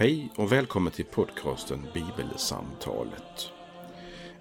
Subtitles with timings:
[0.00, 3.50] Hej och välkommen till podcasten Bibelsamtalet.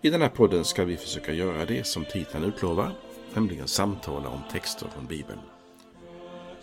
[0.01, 2.91] I den här podden ska vi försöka göra det som titeln utlovar,
[3.33, 5.39] nämligen samtala om texter från Bibeln.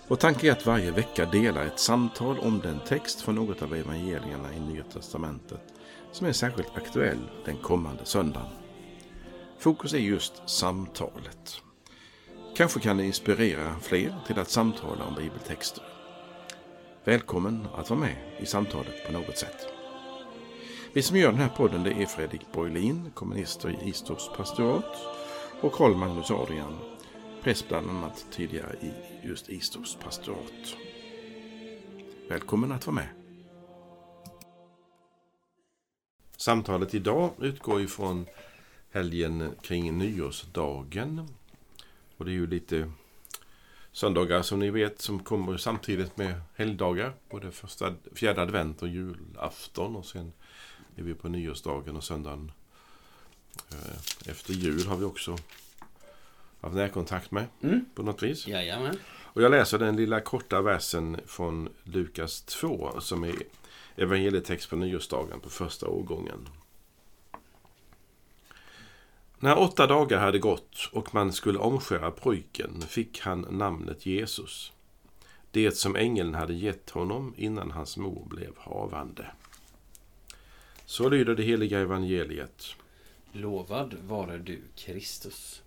[0.08, 3.74] Vår tanke är att varje vecka dela ett samtal om den text från något av
[3.74, 5.62] evangelierna i Nya Testamentet
[6.12, 8.52] som är särskilt aktuell den kommande söndagen.
[9.58, 11.62] Fokus är just samtalet.
[12.56, 15.93] Kanske kan det inspirera fler till att samtala om bibeltexter.
[17.06, 19.66] Välkommen att vara med i samtalet på något sätt.
[20.92, 24.96] Vi som gör den här podden det är Fredrik Borglin, kommunister i Istorps pastorat
[25.60, 26.78] och Karl Magnus Adrian,
[27.42, 28.92] präst bland annat tidigare i
[29.26, 30.76] just Istorps pastorat.
[32.28, 33.08] Välkommen att vara med.
[36.36, 38.26] Samtalet idag utgår ifrån
[38.90, 41.28] helgen kring nyårsdagen.
[42.16, 42.90] Och det är ju lite
[43.94, 47.12] söndagar som ni vet som kommer samtidigt med helgdagar.
[47.30, 49.96] Både första, fjärde advent och julafton.
[49.96, 50.32] Och sen
[50.96, 52.52] är vi på nyårsdagen och söndagen
[53.72, 55.36] eh, efter jul har vi också
[56.60, 57.84] haft närkontakt med Mm.
[57.94, 58.46] på något vis.
[58.46, 58.98] Jajamän.
[59.06, 63.34] Och jag läser den lilla korta versen från Lukas 2 som är
[63.96, 66.48] evangelietext på nyårsdagen på första årgången.
[69.38, 74.72] När åtta dagar hade gått och man skulle omskära pojken fick han namnet Jesus.
[75.50, 79.26] Det som ängeln hade gett honom innan hans mor blev havande.
[80.86, 82.66] Så lyder det heliga evangeliet.
[83.32, 85.62] Lovad vare du, Kristus.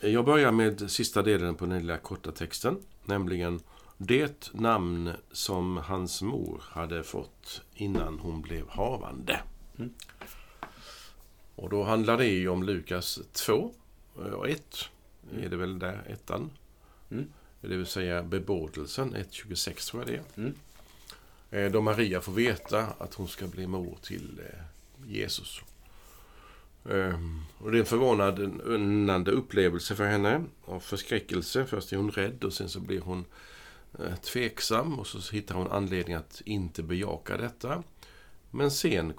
[0.00, 3.60] Jag börjar med sista delen på den lilla korta texten, nämligen
[3.96, 9.40] det namn som hans mor hade fått innan hon blev havande.
[9.78, 9.94] Mm.
[11.58, 13.74] Och då handlar det ju om Lukas 2
[14.14, 14.62] och 1.
[15.42, 16.50] Är det väl där ettan?
[17.10, 17.26] Mm.
[17.60, 20.42] Det vill säga bebådelsen 1.26 tror jag det är.
[20.42, 20.54] Mm.
[21.50, 25.60] Eh, Då Maria får veta att hon ska bli mor till eh, Jesus.
[26.90, 31.66] Ehm, Och det är en förvånande upplevelse för henne av förskräckelse.
[31.66, 33.24] Först är hon rädd och sen så blir hon
[33.98, 37.82] eh, tveksam och så hittar hon anledning att inte bejaka detta.
[38.50, 39.12] Men sen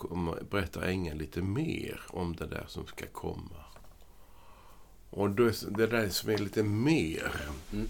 [0.50, 3.66] berättar ängeln lite mer om det där som ska komma.
[5.09, 7.31] Och det där som är lite mer,
[7.73, 7.88] Mm.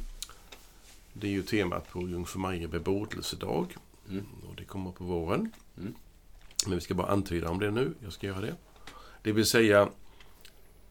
[1.13, 3.75] det är ju temat på Jungfru Maria bebådelsedag.
[4.09, 4.25] Mm.
[4.49, 5.51] Och det kommer på våren.
[5.77, 5.93] Mm.
[6.65, 7.93] Men vi ska bara antyda om det nu.
[8.03, 8.55] Jag ska göra det.
[9.23, 9.89] Det vill säga,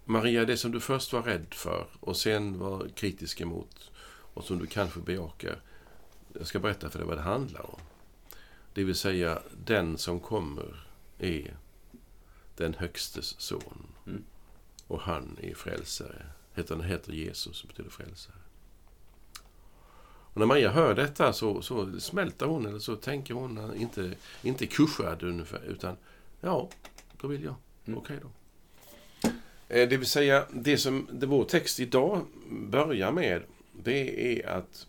[0.04, 3.91] Maria, det som du först var rädd för och sen var kritisk emot
[4.34, 5.60] och som du kanske bejakar.
[6.38, 7.80] Jag ska berätta för dig vad det handlar om.
[8.78, 10.87] Det vill säga, den som kommer
[11.19, 11.56] är
[12.56, 13.87] den högstes son.
[14.06, 14.25] Mm.
[14.87, 16.27] Och han är frälsare.
[16.69, 18.37] Han heter Jesus, som betyder frälsare.
[20.05, 24.66] Och när Maria hör detta så, så smälter hon, eller så tänker hon inte, inte
[24.66, 25.97] kuschad ungefär, utan
[26.41, 26.69] ja,
[27.21, 27.55] då vill jag.
[27.87, 27.99] Mm.
[27.99, 28.31] Okej då.
[29.69, 34.87] Eh, Det vill säga, det som det vår text idag börjar med, det är att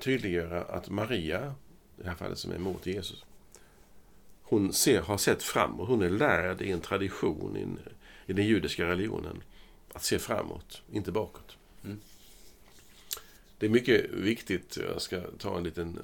[0.00, 1.54] tydliggöra att Maria,
[2.00, 3.24] i det här fallet som är till Jesus,
[4.42, 5.88] hon ser, har sett framåt.
[5.88, 7.78] Hon är lärd i en tradition i, en-
[8.26, 9.42] i den judiska religionen
[9.92, 11.56] att se framåt, inte bakåt.
[11.84, 12.00] Mm.
[13.58, 15.98] Det är mycket viktigt, jag ska ta en liten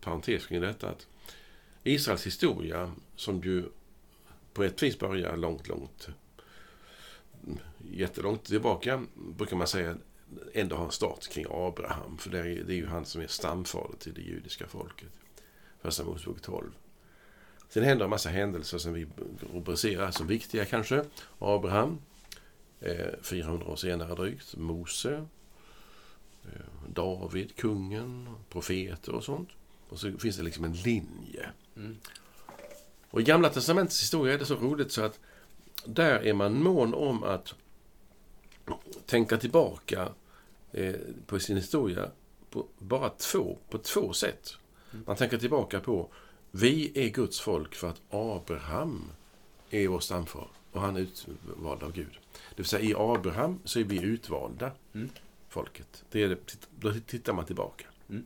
[0.00, 1.06] parentes kring detta, att
[1.82, 3.64] Israels historia, som ju
[4.52, 6.08] på ett vis börjar långt, långt,
[7.90, 9.96] jättelångt tillbaka, brukar man säga
[10.52, 13.26] ändå har en start kring Abraham, för det är, det är ju han som är
[13.26, 15.08] stamfader till det judiska folket.
[15.84, 16.70] Första Mosebok 12.
[17.68, 19.06] Sen händer en massa händelser som vi
[19.52, 21.04] rubricerar som viktiga kanske.
[21.38, 21.98] Abraham,
[22.80, 24.56] eh, 400 år senare drygt.
[24.56, 25.26] Mose,
[26.44, 26.50] eh,
[26.88, 29.48] David, kungen, profeter och sånt.
[29.88, 31.48] Och så finns det liksom en linje.
[31.76, 31.96] Mm.
[33.10, 35.20] Och i Gamla Testamentets historia är det så roligt så att
[35.84, 37.54] där är man mån om att
[39.06, 40.08] tänka tillbaka
[40.72, 40.94] eh,
[41.26, 42.10] på sin historia
[42.50, 44.58] på bara två, på två sätt.
[45.06, 46.08] Man tänker tillbaka på
[46.50, 49.10] vi är Guds folk för att Abraham
[49.70, 52.18] är vår stamfar och han är utvald av Gud.
[52.32, 55.10] Det vill säga i Abraham så är vi utvalda Mm.
[55.48, 56.04] folket.
[56.10, 56.36] Det är det,
[56.78, 57.86] då tittar man tillbaka.
[58.08, 58.24] Mm.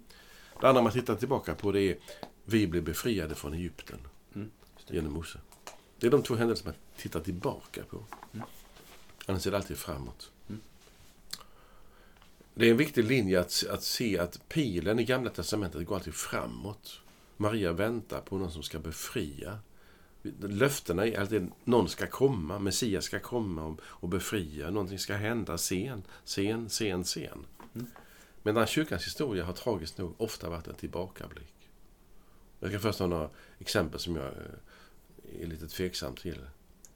[0.61, 1.97] Det andra man tittar tillbaka på det är
[2.44, 3.99] vi blev befriade från Egypten
[4.35, 4.50] Mm.
[4.87, 5.38] Genom Mose.
[5.99, 8.05] Det är de två händelser man tittar tillbaka på.
[8.35, 8.47] Mm.
[9.26, 10.31] Annars är det alltid framåt.
[10.49, 10.61] Mm.
[12.58, 16.14] Det är en viktig linje att, att se att pilen i Gamla Testamentet går alltid
[16.14, 17.00] framåt.
[17.37, 19.58] Maria väntar på någon som ska befria.
[20.40, 24.70] Löftena är alltid att någon ska komma, Messias ska komma och, och befria.
[24.70, 27.46] Någonting ska hända sen, sen, sen, sen.
[27.75, 27.87] Mm.
[28.43, 31.55] Medan kyrkans historia har tragiskt nog ofta varit en tillbakablick.
[32.60, 36.40] Jag kan först ha några exempel som jag eh, är lite tveksam till.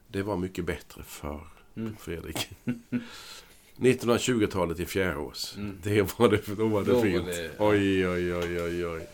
[0.08, 1.96] Det var mycket bättre för Mm.
[1.96, 2.50] Fredrik.
[3.76, 5.54] 1920-talet i Fjärås.
[5.56, 5.78] Mm.
[5.82, 7.26] Det var det, då var det Då var fint.
[7.26, 9.06] det- Oj, oj, oj, oj, oj.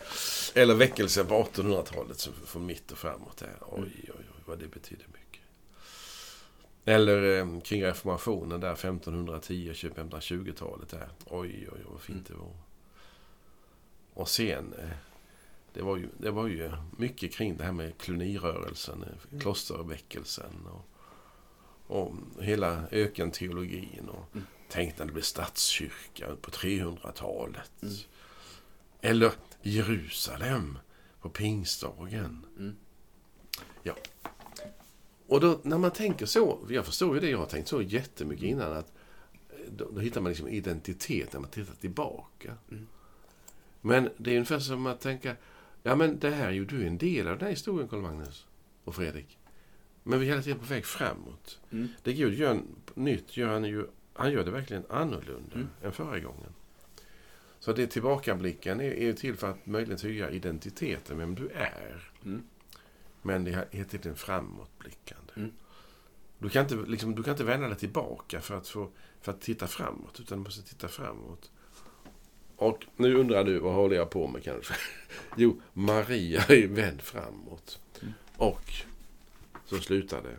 [0.55, 3.37] Eller väckelsen på 1800-talet, så från mitt och framåt.
[3.37, 3.57] Där.
[3.61, 5.43] Oj, oj, oj, vad det betyder mycket.
[6.85, 11.09] Eller eh, kring reformationen där, 1510 1520-talet där.
[11.27, 12.53] Oj, oj, oj, vad fint det var.
[14.15, 14.89] Och sen, eh,
[15.73, 20.89] det var, ju, det var ju mycket kring det här med klonirörelsen, eh, klosterväckelsen och,
[21.89, 24.09] och hela ökenteologin.
[24.09, 24.47] Och Mm.
[24.69, 27.73] Tänk när det blev statskyrka på 300-talet.
[27.83, 27.95] Mm.
[29.01, 29.33] Eller
[29.63, 30.79] Jerusalem
[31.21, 32.47] på pingstdagen.
[32.59, 32.77] Mm.
[33.83, 33.95] Ja.
[35.27, 38.45] Och då, när man tänker så, jag förstår ju det, jag har tänkt så jättemycket
[38.45, 38.93] innan, att
[39.51, 42.57] eh, då, då hittar man liksom identitet när man tittar tillbaka.
[42.71, 42.87] Mm.
[43.81, 45.37] Men det är ungefär som att tänka,
[45.83, 48.01] ja men det här är ju du är en del av den här historien, Karl
[48.01, 48.47] Magnus
[48.85, 49.39] och Fredrik.
[50.03, 51.61] Men vi är hela tiden på väg framåt.
[51.71, 51.89] Mm.
[52.03, 52.61] Det Gud gör
[52.95, 55.69] nytt gör han ju, han gör det verkligen annorlunda Mm.
[55.83, 56.53] än förra gången.
[57.61, 62.11] Så det tillbakablicken är, är till för att möjligen tydliggöra identiteten, vem du är.
[62.25, 62.43] Mm.
[63.23, 65.33] Men det är hela tiden framåtblickande.
[65.37, 65.53] Mm.
[66.39, 68.91] Du, kan inte, liksom, du kan inte vända dig tillbaka för att, få,
[69.21, 71.51] för att titta framåt, utan du måste titta framåt.
[72.57, 74.75] Och nu undrar du, vad håller jag på med kanske?
[75.37, 77.81] Jo, Maria är vänd framåt.
[78.03, 78.15] Mm.
[78.37, 78.73] Och
[79.69, 80.37] så slutar det.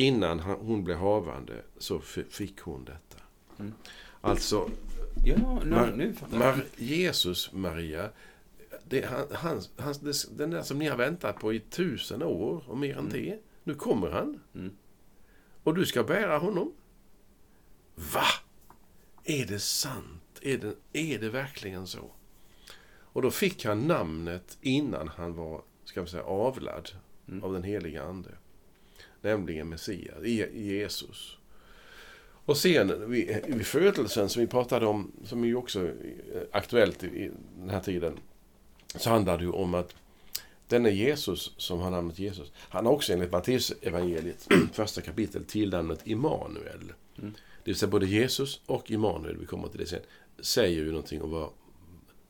[0.00, 3.22] Innan hon blev havande så fick hon detta.
[3.58, 3.72] Mm.
[4.20, 4.70] Alltså,
[5.24, 6.14] Ja, nu, Mar- nu.
[6.30, 8.10] Mar- Jesus, Maria,
[8.88, 12.64] det, han, han, han, det, den där som ni har väntat på i tusen år
[12.66, 13.12] och mer än Mm.
[13.12, 13.38] det.
[13.64, 14.40] Nu kommer han.
[14.54, 14.76] Mm.
[15.62, 16.72] Och du ska bära honom.
[17.94, 18.24] Va?
[19.24, 20.38] Är det sant?
[20.42, 22.10] Är det, är det verkligen så?
[22.86, 26.90] Och då fick han namnet innan han var, ska vi säga, avlad
[27.28, 27.44] Mm.
[27.44, 28.30] av den heliga Ande.
[29.24, 31.36] Nämligen Messias, Je- Jesus.
[32.46, 35.90] Och sen vid, vid födelsen som vi pratade om, som är ju också
[36.52, 38.18] aktuellt i, i den här tiden,
[38.94, 39.94] så handlar det ju om att
[40.68, 46.00] denne Jesus, som har namnet Jesus, han har också enligt Matteus evangeliet första kapitel tillnamnet
[46.04, 46.92] Immanuel.
[47.18, 47.34] Mm.
[47.64, 50.00] Det vill säga både Jesus och Immanuel, vi kommer till det sen,
[50.38, 51.50] säger ju någonting om vad,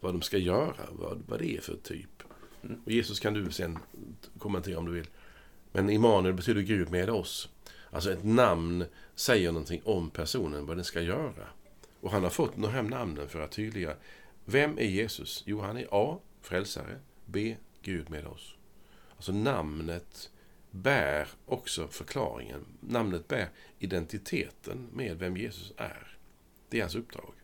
[0.01, 2.23] vad de ska göra, vad, vad det är för typ.
[2.63, 2.81] Mm.
[2.85, 3.79] Och Jesus kan du sen
[4.39, 5.07] kommentera om du vill.
[5.77, 7.49] Men Immanuel betyder Gud med oss.
[7.91, 8.85] Alltså ett namn
[9.15, 11.49] säger någonting om personen, vad den ska göra.
[12.01, 13.97] Och han har fått de här namnen för att tydliggöra.
[14.45, 15.43] Vem är Jesus?
[15.47, 16.19] Jo, han är A.
[16.41, 16.99] Frälsare.
[17.27, 17.57] B.
[17.83, 18.55] Gud med oss.
[19.17, 20.31] Alltså namnet
[20.71, 22.65] bär också förklaringen.
[22.81, 23.49] Namnet bär
[23.79, 26.17] identiteten med vem Jesus är.
[26.69, 27.35] Det är hans uppdrag.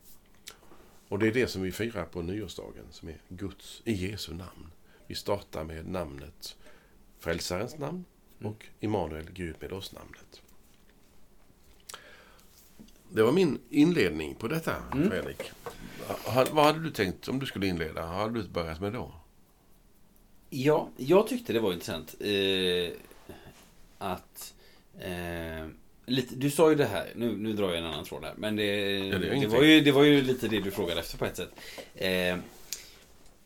[1.07, 4.71] Och det är det som vi firar på nyårsdagen, som är Guds, i Jesu namn.
[5.07, 6.57] Vi startar med namnet
[7.19, 8.05] Frälsarens namn
[8.43, 10.41] och Immanuel, Gud med oss-namnet.
[13.13, 15.09] Det var min inledning på detta, Mm.
[15.09, 15.51] Fredrik.
[16.51, 18.01] Vad hade du tänkt om du skulle inleda?
[18.01, 19.11] Vad hade du börjat med då?
[20.49, 22.15] Ja, jag tyckte det var intressant.
[22.19, 22.91] Eh,
[23.97, 24.53] att...
[24.99, 25.67] Eh,
[26.05, 28.33] lite, du sa ju det här, nu, nu drar jag en annan tråd här.
[28.37, 29.49] Men det, gör det, ingenting.
[29.57, 31.51] var ju, det var ju lite det du frågade efter på ett sätt.
[31.95, 32.37] Eh,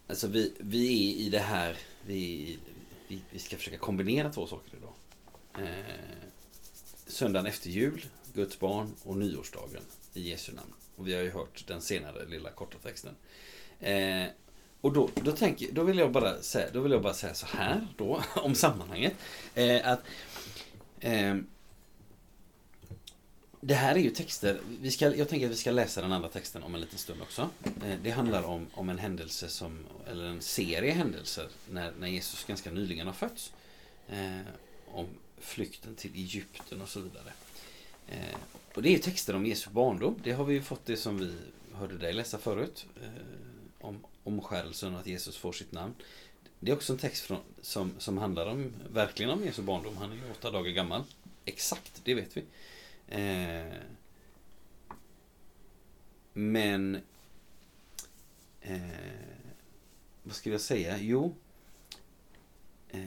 [0.08, 2.58] alltså vi, vi är i det här, vi,
[3.08, 4.85] vi, vi ska försöka kombinera två saker idag.
[5.60, 6.28] Eh,
[7.08, 9.82] söndagen efter jul, Guds barn och nyårsdagen
[10.14, 10.74] i Jesu namn.
[10.96, 13.16] Och vi har ju hört den senare lilla korta texten.
[13.80, 14.26] Eh,
[14.82, 17.46] och då, då, tänker, då, vill jag bara säga, då vill jag bara säga så
[17.46, 19.14] här då, om sammanhanget.
[19.56, 20.04] Eh, att
[21.00, 21.36] eh,
[23.62, 26.30] Det här är ju texter, vi ska, jag tänker att vi ska läsa den andra
[26.30, 27.50] texten om en liten stund också.
[27.64, 32.44] Eh, det handlar om, om en händelse som, eller en serie händelser när, när Jesus
[32.44, 33.54] ganska nyligen har fötts.
[34.10, 34.40] Eh,
[34.88, 35.08] om
[35.46, 37.34] flykten till Egypten och så vidare.
[38.08, 38.36] Eh,
[38.74, 40.20] och det är ju texter om Jesu barndom.
[40.24, 41.36] Det har vi ju fått det som vi
[41.74, 42.86] hörde dig läsa förut.
[43.02, 43.10] Eh,
[43.80, 45.94] om omskärelsen och att Jesus får sitt namn.
[46.60, 49.98] Det är också en text från, som, som handlar om, verkligen om Jesu barndom.
[49.98, 51.04] Han är ju åtta dagar gammal.
[51.46, 52.44] Exakt, det vet vi.
[53.08, 53.74] Eh,
[56.34, 57.02] men...
[58.62, 58.80] Eh,
[60.24, 60.98] vad skulle jag säga?
[60.98, 61.36] Jo...
[62.90, 63.02] Eh,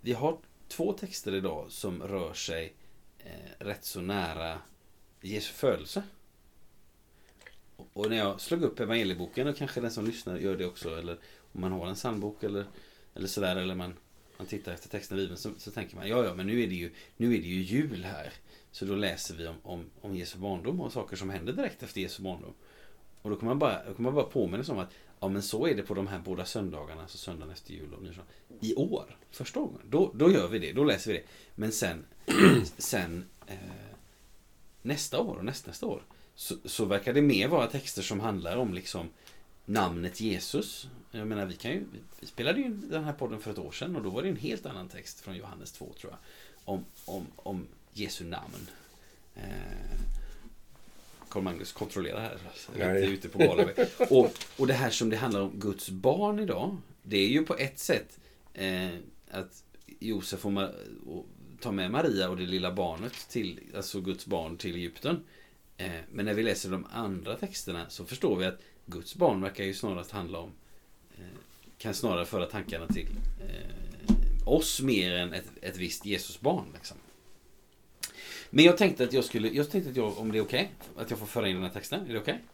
[0.00, 0.38] vi har
[0.68, 2.74] två texter idag som rör sig
[3.18, 4.58] eh, rätt så nära
[5.20, 6.02] Jesu födelse.
[7.76, 11.18] Och- när jag slog upp evangelieboken, och kanske den som lyssnar gör det också, eller
[11.52, 12.64] om man har en psalmbok eller,
[13.14, 13.94] eller sådär, eller man,
[14.36, 16.66] man tittar efter texten i Bibeln, så, så tänker man, ja ja, men nu är
[16.66, 18.32] det ju, nu är det ju jul här.
[18.72, 22.00] Så då läser vi om, om, om Jesu barndom och saker som händer direkt efter
[22.00, 22.54] Jesu barndom.
[23.22, 25.42] Och då kan man bara, då kan man bara påminna sig om att Ja men
[25.42, 28.24] så är det på de här båda söndagarna, alltså söndagen efter jul och nyår.
[28.60, 29.80] I år, första gången.
[29.88, 31.24] Då, då gör vi det, då läser vi det.
[31.54, 32.06] Men sen,
[32.78, 33.56] sen eh,
[34.82, 36.02] nästa år och nästnästa år
[36.34, 39.08] så, så verkar det mer vara texter som handlar om liksom
[39.64, 40.88] namnet Jesus.
[41.10, 41.84] Jag menar, vi, kan ju,
[42.20, 44.36] vi spelade ju den här podden för ett år sedan och då var det en
[44.36, 46.18] helt annan text från Johannes 2 tror jag.
[46.64, 48.68] Om, om, om Jesu namn.
[49.34, 50.00] Eh,
[51.30, 52.38] Carl Magnus kontrollerar här.
[52.78, 53.38] Jag är ute på
[54.10, 56.76] och, och det här som det handlar om Guds barn idag.
[57.02, 58.18] Det är ju på ett sätt
[58.54, 58.88] eh,
[59.30, 59.64] att
[59.98, 60.52] Josef och,
[61.06, 61.26] och
[61.60, 65.24] tar med Maria och det lilla barnet till, alltså Guds barn till Egypten.
[65.76, 69.64] Eh, men när vi läser de andra texterna så förstår vi att Guds barn verkar
[69.64, 70.52] ju snarast handla om
[71.18, 71.24] eh,
[71.78, 73.08] kan snarare föra tankarna till
[73.48, 76.64] eh, oss mer än ett, ett visst Jesusbarn.
[76.74, 76.96] Liksom.
[78.50, 81.02] Men jag tänkte att jag skulle, jag tänkte att jag, om det är okej, okay,
[81.04, 82.00] att jag får föra in den här texten.
[82.00, 82.34] Är det okej?
[82.34, 82.44] Okay?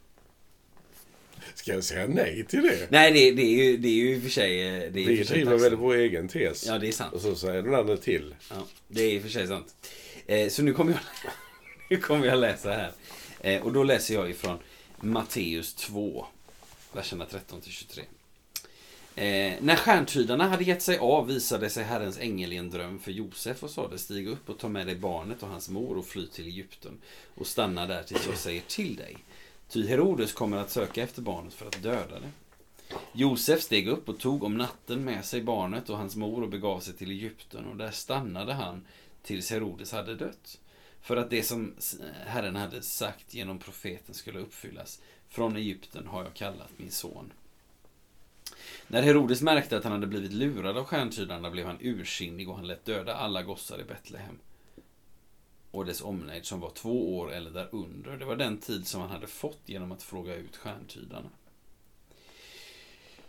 [1.54, 2.90] Ska jag säga nej till det?
[2.90, 4.56] Nej, det, det, är, ju, det är ju i och för sig...
[4.90, 6.66] Det är Vi driver väl vår egen tes.
[6.66, 7.14] Ja, det är sant.
[7.14, 8.34] Och så säger den andra till.
[8.50, 9.74] Ja, det är i och för sig sant.
[10.26, 11.00] Eh, så nu kommer jag,
[11.90, 12.92] nu kommer jag läsa här.
[13.40, 14.58] Eh, och då läser jag ifrån
[15.00, 16.26] Matteus 2,
[16.92, 18.04] verserna 13 23.
[19.16, 23.10] Eh, när stjärntydarna hade gett sig av visade sig Herrens ängel i en dröm för
[23.10, 26.26] Josef och sade stig upp och ta med dig barnet och hans mor och fly
[26.26, 26.98] till Egypten
[27.34, 29.16] och stanna där tills jag säger till dig.
[29.68, 32.30] Ty Herodes kommer att söka efter barnet för att döda det.
[33.12, 36.80] Josef steg upp och tog om natten med sig barnet och hans mor och begav
[36.80, 38.86] sig till Egypten och där stannade han
[39.22, 40.58] tills Herodes hade dött.
[41.00, 41.74] För att det som
[42.26, 45.00] Herren hade sagt genom profeten skulle uppfyllas.
[45.28, 47.32] Från Egypten har jag kallat min son.
[48.86, 52.66] När Herodes märkte att han hade blivit lurad av stjärntydarna blev han ursinnig och han
[52.66, 54.38] lät döda alla gossar i Betlehem
[55.70, 58.16] och dess omnejd som var två år eller därunder.
[58.16, 61.30] Det var den tid som han hade fått genom att fråga ut stjärntydarna.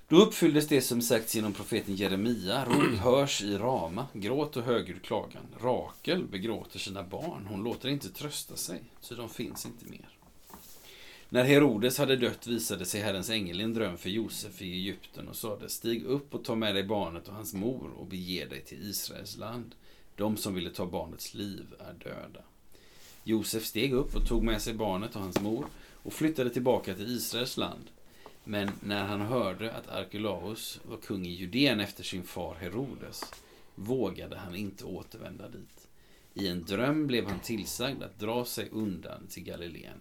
[0.07, 2.65] Då uppfylldes det som sagts genom profeten Jeremia.
[2.65, 5.45] Rop hörs i Rama, gråt och högljudd klagan.
[5.61, 10.16] Rakel begråter sina barn, hon låter inte trösta sig, så de finns inte mer.
[11.29, 15.27] När Herodes hade dött visade sig Herrens ängel i en dröm för Josef i Egypten
[15.27, 18.61] och sade Stig upp och ta med dig barnet och hans mor och bege dig
[18.61, 19.75] till Israels land.
[20.15, 22.41] De som ville ta barnets liv är döda.
[23.23, 25.65] Josef steg upp och tog med sig barnet och hans mor
[26.03, 27.89] och flyttade tillbaka till Israels land.
[28.43, 33.23] Men när han hörde att Arkelaus var kung i Judeen efter sin far Herodes
[33.75, 35.87] vågade han inte återvända dit.
[36.33, 39.99] I en dröm blev han tillsagd att dra sig undan till Galileen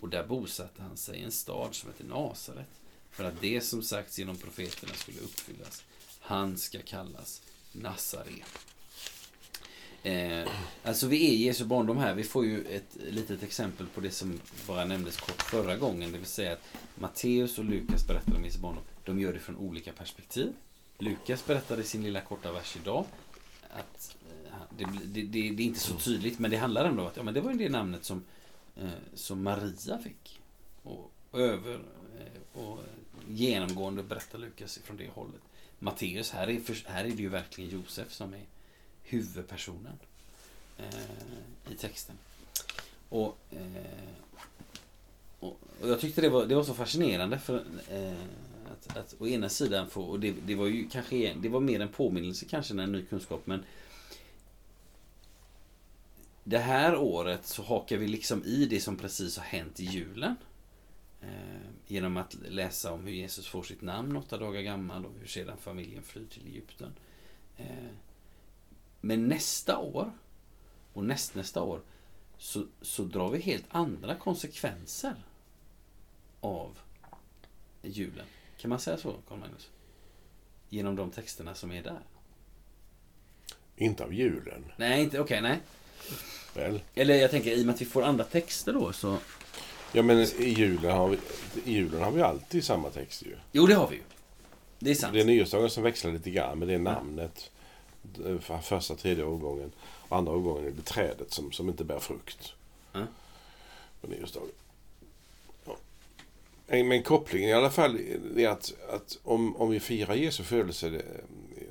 [0.00, 3.82] och där bosatte han sig i en stad som heter Nasaret för att det som
[3.82, 5.84] sagts genom profeterna skulle uppfyllas.
[6.20, 8.32] Han ska kallas Nazare.
[10.02, 10.48] Eh,
[10.82, 12.14] alltså vi är Jesu barndom här.
[12.14, 16.12] Vi får ju ett litet exempel på det som bara nämndes kort förra gången.
[16.12, 18.84] Det vill säga att Matteus och Lukas berättar om Jesu barndom.
[19.04, 20.52] De gör det från olika perspektiv.
[20.98, 23.04] Lukas berättade i sin lilla korta vers idag
[23.70, 24.16] att
[24.50, 27.16] eh, det, det, det, det, är inte så tydligt men det handlar ändå om att
[27.16, 28.24] ja, men det var ju det namnet som,
[28.80, 30.40] Eh, som Maria fick.
[30.82, 32.78] Och, över eh, och
[33.28, 35.40] genomgående berättar Lukas från det hållet.
[35.78, 38.46] Matteus, här är, här är det ju verkligen Josef som är
[39.02, 39.98] huvudpersonen
[40.78, 42.16] eh, i texten.
[43.08, 43.82] Och, eh,
[45.40, 48.12] och, och, jag tyckte det var, det var så fascinerande för eh,
[48.72, 51.80] att, att å ena sidan få, och det, det var ju kanske det var mer
[51.80, 53.64] en påminnelse kanske än en ny kunskap men
[56.48, 60.36] det här året så hakar vi liksom i det som precis har hänt i julen.
[61.20, 65.26] Eh, genom att läsa om hur Jesus får sitt namn åtta dagar gammal och hur
[65.26, 66.94] sedan familjen flyr till Egypten.
[67.56, 67.66] Eh,
[69.00, 70.12] men nästa år
[70.92, 71.80] och nästnästa år
[72.38, 75.14] så, så drar vi helt andra konsekvenser
[76.40, 76.78] av
[77.82, 78.26] julen.
[78.58, 79.70] Kan man säga så, Carl Magnus?
[80.68, 82.00] Genom de texterna som är där.
[83.76, 84.72] Inte av julen.
[84.76, 85.60] Nej, inte, okej, okay, nej.
[86.54, 86.80] Väl.
[86.94, 89.16] Eller jag tänker i och med att vi får andra texter då så...
[89.92, 91.18] Ja men i julen har vi,
[91.64, 93.36] i julen har vi alltid samma text ju.
[93.52, 94.02] Jo det har vi ju.
[94.78, 95.14] Det är sant.
[95.14, 97.50] Det är nyårsdagen som växlar lite grann men det är namnet.
[98.26, 99.72] Eh, första, tredje årgången.
[100.08, 102.52] Och andra årgången är det trädet som, som inte bär frukt.
[102.94, 103.06] Mm.
[104.00, 104.48] På nyårsdagen.
[105.64, 105.76] Ja.
[106.66, 107.98] Men kopplingen i alla fall
[108.36, 111.02] är att, att om, om vi firar Jesu födelse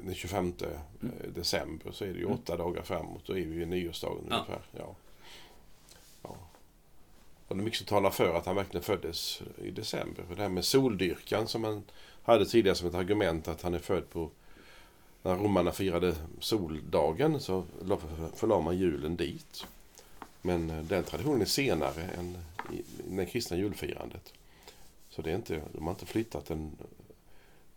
[0.06, 0.74] den 25 mm.
[1.02, 2.34] Eh, december så är det ju mm.
[2.34, 3.22] åtta dagar framåt.
[3.26, 4.36] Då är vi i nyårsdagen ja.
[4.36, 4.62] ungefär.
[4.72, 4.96] Ja.
[6.24, 6.38] Ja.
[7.48, 10.24] Och det är mycket som talar för att han verkligen föddes i december.
[10.28, 11.84] För det här med soldyrkan som man
[12.24, 14.30] hade tidigare som ett argument att han är född på
[15.24, 17.66] när romarna firade soldagen så
[18.36, 19.66] förlade man julen dit.
[20.42, 22.38] Men eh, den traditionen är senare än
[23.06, 24.34] det kristna julfirandet.
[25.10, 26.78] Så det är inte, de har inte flyttat den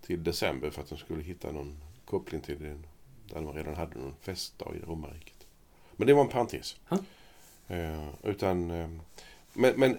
[0.00, 1.76] till december för att de skulle hitta någon
[2.09, 2.87] koppling till den,
[3.27, 5.47] där de redan hade någon festdag i romarriket.
[5.97, 6.77] Men det var en parentes.
[7.69, 8.88] Eh, utan, eh,
[9.53, 9.99] men, men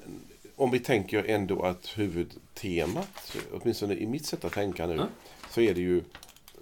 [0.56, 5.08] om vi tänker ändå att huvudtemat, åtminstone i mitt sätt att tänka nu, Ja.
[5.50, 6.04] så är det ju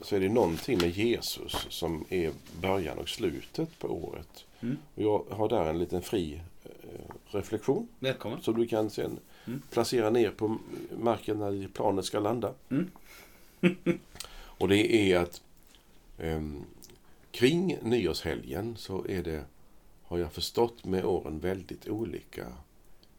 [0.02, 4.46] så är det någonting med Jesus som är början och slutet på året.
[4.62, 4.78] Mm.
[4.96, 6.70] Och jag har där en liten fri eh,
[7.28, 8.42] reflektion Välkommen.
[8.42, 9.62] som du kan sen Mm.
[9.72, 10.58] placera ner på
[11.00, 12.54] marken när planet ska landa.
[14.58, 15.42] Och det är att
[16.18, 16.66] ehm,
[17.32, 19.44] kring nyårshelgen så är det,
[20.04, 22.54] har jag förstått med åren, väldigt olika.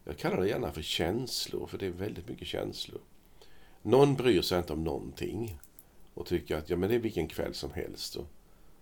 [0.04, 3.00] Jag kallar det gärna för känslor, för det är väldigt mycket känslor.
[3.82, 5.58] Någon bryr sig inte om någonting
[6.14, 8.16] och tycker att ja, men det är vilken kväll som helst.
[8.16, 8.26] Och,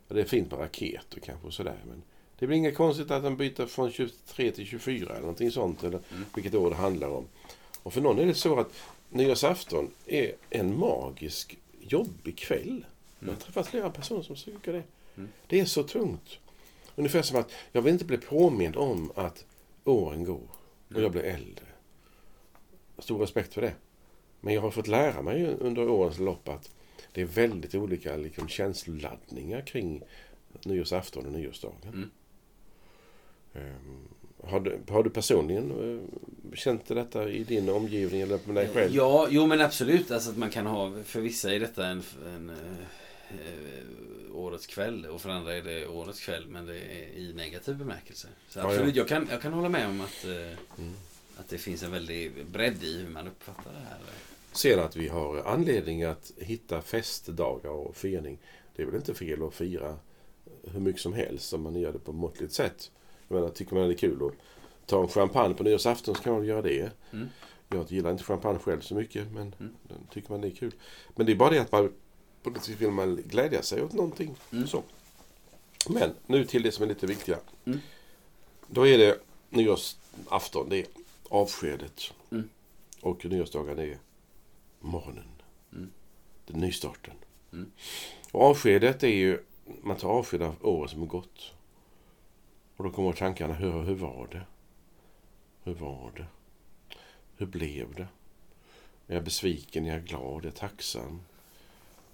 [0.09, 1.79] och det är fint med raketer kanske och sådär.
[1.89, 2.03] Men
[2.39, 5.85] det blir inget konstigt att de byter från 23 till 24 eller någonting sånt.
[5.85, 6.25] Eller Mm.
[6.35, 7.25] vilket år det handlar om.
[7.83, 8.73] Och för någon är det så att
[9.11, 12.87] nyårsafton är en magisk, jobbig kväll.
[13.19, 13.41] Jag har Mm.
[13.41, 14.83] träffat flera personer som tycker det.
[15.17, 15.29] Mm.
[15.47, 16.39] Det är så tungt.
[16.97, 19.45] Ungefär som att jag vill inte bli påmind om att
[19.85, 21.03] åren går och Mm.
[21.03, 21.65] jag blir äldre.
[22.99, 23.75] Stor respekt för det.
[24.41, 26.71] Men jag har fått lära mig under årens lopp att
[27.13, 30.03] det är väldigt olika liksom, känsloladdningar kring
[30.65, 31.89] nyårsafton och nyårsdagen.
[31.95, 32.11] Mm.
[33.55, 34.09] Ehm,
[34.43, 38.95] har, du, har du personligen eh, känt detta i din omgivning eller med dig själv?
[38.95, 40.11] Ja, jo men absolut.
[40.11, 42.51] Alltså att man kan ha, för vissa är detta en, en
[43.31, 47.77] eh, årets kväll och för andra är det årets kväll men det är i negativ
[47.77, 48.29] bemärkelse.
[48.49, 48.71] Så Ja, ja.
[48.71, 50.93] absolut, Jag, kan, jag kan hålla med om att, eh, Mm.
[51.37, 53.99] att det finns en väldig bredd i hur man uppfattar det här.
[54.53, 58.39] Ser att vi har anledning att hitta festdagar och firning.
[58.77, 59.97] Det är väl inte fel att fira
[60.63, 62.91] hur mycket som helst om man gör det på måttligt sätt.
[63.29, 64.33] Jag menar, tycker man det är kul att
[64.87, 66.91] ta en champagne på nyårsafton så kan man väl göra det.
[67.13, 67.29] Mm.
[67.69, 69.73] Jag gillar inte champagne själv så mycket men Mm.
[70.11, 70.75] tycker man det är kul.
[71.17, 71.93] Men det är bara det att man
[72.43, 74.35] på något sätt vill man glädja sig åt någonting.
[74.53, 74.67] Mm.
[74.67, 74.83] Så.
[75.89, 77.41] Men nu till det som är lite viktigare.
[77.65, 77.79] Mm.
[78.67, 79.19] Då är det
[79.51, 80.87] nyårsafton, det är
[81.29, 82.03] avskedet.
[82.31, 82.49] Mm.
[83.01, 83.99] Och nyårsdagen är
[84.81, 85.25] morgonen.
[85.73, 85.91] Mm.
[86.47, 87.15] Det är nystarten.
[87.53, 87.71] Mm.
[88.33, 89.39] Och avskedet är ju,
[89.83, 91.53] man tar avsked av året som har gått.
[92.77, 94.43] Och då kommer tankarna, hur, hur var det?
[95.65, 96.27] Hur var det?
[97.37, 98.09] Hur blev det?
[99.07, 99.87] Är jag besviken?
[99.87, 100.43] Är jag glad?
[100.45, 101.21] Är jag tacksam?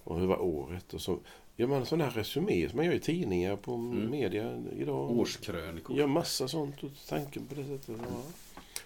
[0.03, 0.93] Och hur var året?
[0.93, 1.19] Och så
[1.55, 4.11] gör man sån här resumé som man gör i tidningar på Mm.
[4.11, 5.11] media idag.
[5.11, 5.97] Årskrönikor.
[5.97, 7.95] Gör massa sånt och tanken på det sättet.
[8.09, 8.21] Ja.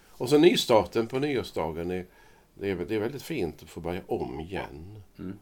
[0.08, 1.92] Och så nystarten på nyårsdagen.
[1.92, 2.06] Är,
[2.54, 5.02] det, är, det är väldigt fint att få börja om igen.
[5.20, 5.40] Mm.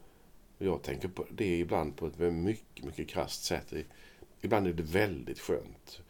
[0.58, 3.72] Jag tänker på det ibland på ett mycket, mycket krasst sätt.
[4.40, 6.00] Ibland är det väldigt skönt.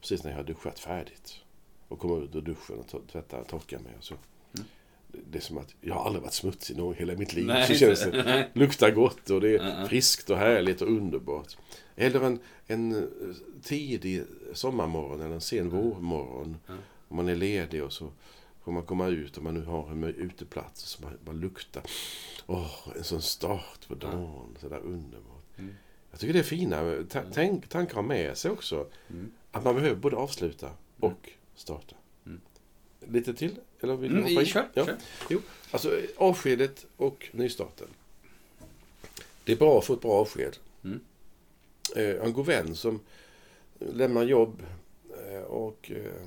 [0.00, 1.34] Precis när jag har duschat färdigt.
[1.88, 3.92] Och kommer ut ur duschen och tvättar och torkar mig.
[3.98, 4.14] Och så.
[4.14, 4.66] Mm.
[5.30, 7.46] Det- är som att jag har aldrig varit smutsig någon hela mitt liv.
[7.46, 8.22] Nej, så känns det.
[8.24, 8.50] nej.
[8.52, 9.86] Luktar gott och det är Ja, ja.
[9.88, 11.56] friskt och härligt och underbart.
[11.96, 13.02] Eller en, en eh,
[13.62, 16.56] tidig sommarmorgon eller en sen vårmorgon.
[16.66, 16.74] Ja.
[17.08, 18.10] Om man är ledig och så
[18.64, 20.82] får man komma ut om man nu har en uteplats.
[20.82, 21.82] Så man bara luktar.
[22.46, 24.56] Åh, en sån start på dagen.
[24.60, 25.58] Så där underbart.
[25.58, 25.74] Mm.
[26.10, 27.04] Jag tycker det är fina
[27.68, 28.86] tankar har med sig också.
[29.10, 29.32] Mm.
[29.52, 31.96] Att man behöver både avsluta och starta.
[32.26, 32.40] Mm.
[33.08, 33.56] Lite till?
[33.80, 34.46] Eller vill Mm, hoppa in?
[34.46, 34.86] kör, Ja.
[34.86, 34.96] kör.
[35.70, 37.88] Alltså avskedet och nystarten.
[39.44, 40.56] Det är bra att få ett bra avsked.
[40.84, 41.00] Mm.
[41.96, 43.00] Eh, en god vän som
[43.78, 44.62] lämnar jobb
[45.28, 46.22] eh, och eh,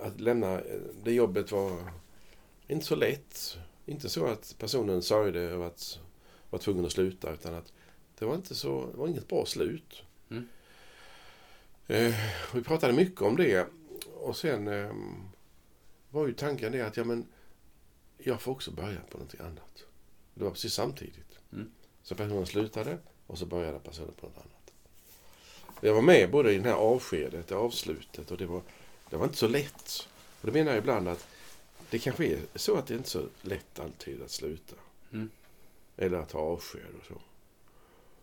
[0.00, 1.78] att lämna eh, det jobbet var
[2.68, 3.56] inte så lätt.
[3.86, 5.98] Inte så att personen sörjde över att
[6.50, 7.72] vara tvungen att sluta utan att
[8.18, 10.02] det var inte så, det var inget bra slut.
[10.30, 10.48] Mm.
[11.86, 12.14] Eh,
[12.54, 13.66] Vi pratade mycket om det
[14.14, 14.92] och sen eh,
[16.10, 17.26] var ju tanken det att ja, men
[18.18, 19.84] jag får också börja på någonting annat.
[20.34, 21.38] Det var precis samtidigt.
[21.52, 21.70] Mm.
[22.02, 24.72] Så personen slutade och så började personen på något annat.
[25.80, 28.62] Jag var med både i det här avskedet, det avslutet och det var,
[29.10, 30.08] det var inte så lätt.
[30.40, 31.26] Och det menar jag ibland att
[31.90, 34.76] det kanske är så att det inte är så lätt alltid att sluta.
[35.12, 35.30] Mm.
[35.96, 37.14] Eller att ha avsked och så.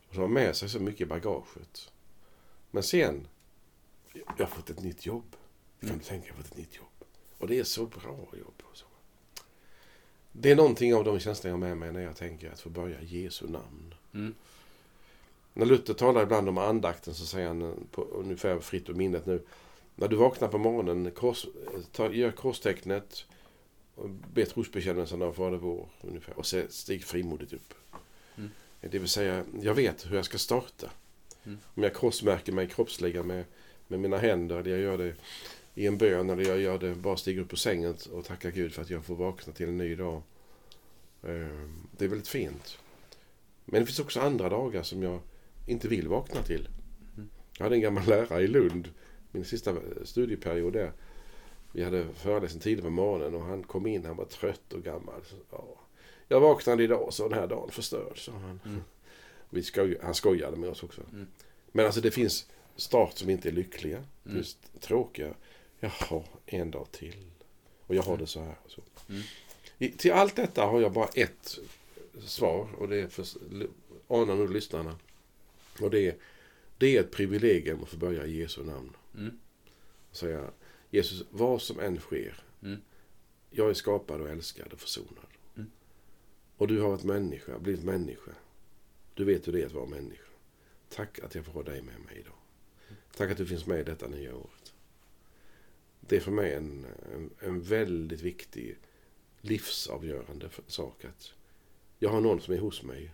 [0.09, 1.91] Och så har med sig så mycket i bagaget.
[2.71, 3.27] Men sen,
[4.13, 5.35] jag har fått ett nytt jobb.
[5.79, 5.99] Kan Mm.
[5.99, 6.87] du tänka jag har fått ett nytt jobb.
[7.37, 8.61] Och det är så bra jobb.
[8.63, 8.85] Och så.
[10.31, 12.69] Det är någonting av de känslor jag har med mig när jag tänker att få
[12.69, 13.93] börja i Jesu namn.
[14.13, 14.35] Mm.
[15.53, 19.41] När Luther talar ibland om andakten så säger han, på, ungefär fritt ur minnet nu.
[19.95, 21.45] När du vaknar på morgonen, kors,
[21.91, 23.25] ta, gör korstecknet,
[23.95, 25.89] och be trosbekännelsen av Fader vår.
[26.01, 27.73] Ungefär, och se- stig frimodigt upp.
[28.37, 28.49] Mm.
[28.81, 30.89] Det vill säga, jag vet hur jag ska starta.
[31.43, 31.57] Mm.
[31.75, 33.45] Om jag korsmärker mig kroppsliga med,
[33.91, 35.13] med mina händer, eller jag gör det
[35.75, 38.73] i en bön, eller jag gör det bara stiger upp på sängen och tackar Gud
[38.73, 40.21] för att jag får vakna till en ny dag.
[41.23, 41.59] Eh,
[41.97, 42.77] Det är väldigt fint.
[43.65, 45.19] Men det finns också andra dagar som jag
[45.67, 46.69] inte vill vakna till.
[47.57, 48.89] Jag hade en gammal lärare i Lund,
[49.31, 50.91] min sista studieperiod där.
[51.73, 55.21] Vi hade föreläsning tidigt på morgonen och han kom in, han var trött och gammal.
[55.25, 55.77] Så, Ja,
[56.27, 58.59] jag vaknade idag så den här dagen förstörd, sa han.
[58.65, 58.81] Mm.
[59.49, 61.01] Vi skoj, han skojade med oss också.
[61.13, 61.27] Mm.
[61.71, 62.49] Men alltså det finns
[62.81, 64.03] start som inte är lyckliga.
[64.25, 64.37] Mm.
[64.37, 65.33] Just tråkiga.
[65.79, 67.25] Jaha, en dag till.
[67.87, 68.55] Och jag har det så här.
[68.63, 68.81] och Så.
[69.09, 69.21] Mm.
[69.77, 71.59] I, till allt detta har jag bara ett
[72.25, 73.25] svar och det är för
[74.07, 74.95] anar nu lyssnarna.
[75.81, 76.15] Och det är,
[76.77, 78.95] det är ett privilegium att få börja i Jesu namn.
[79.17, 79.39] Mm.
[80.09, 80.51] Och säga
[80.89, 82.43] Jesus, vad som än sker.
[82.63, 82.81] Mm.
[83.49, 85.27] Jag är skapad och älskad och försonad.
[85.55, 85.71] Mm.
[86.57, 88.31] Och du har varit människa, blivit människa.
[89.13, 90.31] Du vet hur det är att vara människa.
[90.89, 92.40] Tack att jag får ha dig med mig idag.
[93.15, 94.73] Tack att du finns med i detta nya året.
[95.99, 98.77] Det är för mig en, en, en väldigt viktig
[99.41, 101.33] livsavgörande sak att
[101.99, 103.13] jag har någon som är hos mig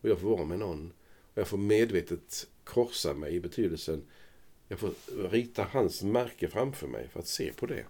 [0.00, 0.92] och jag får vara med någon
[1.32, 4.04] och jag får medvetet korsa mig i betydelsen
[4.68, 4.92] jag får
[5.28, 7.84] rita hans märke framför mig för att se på det.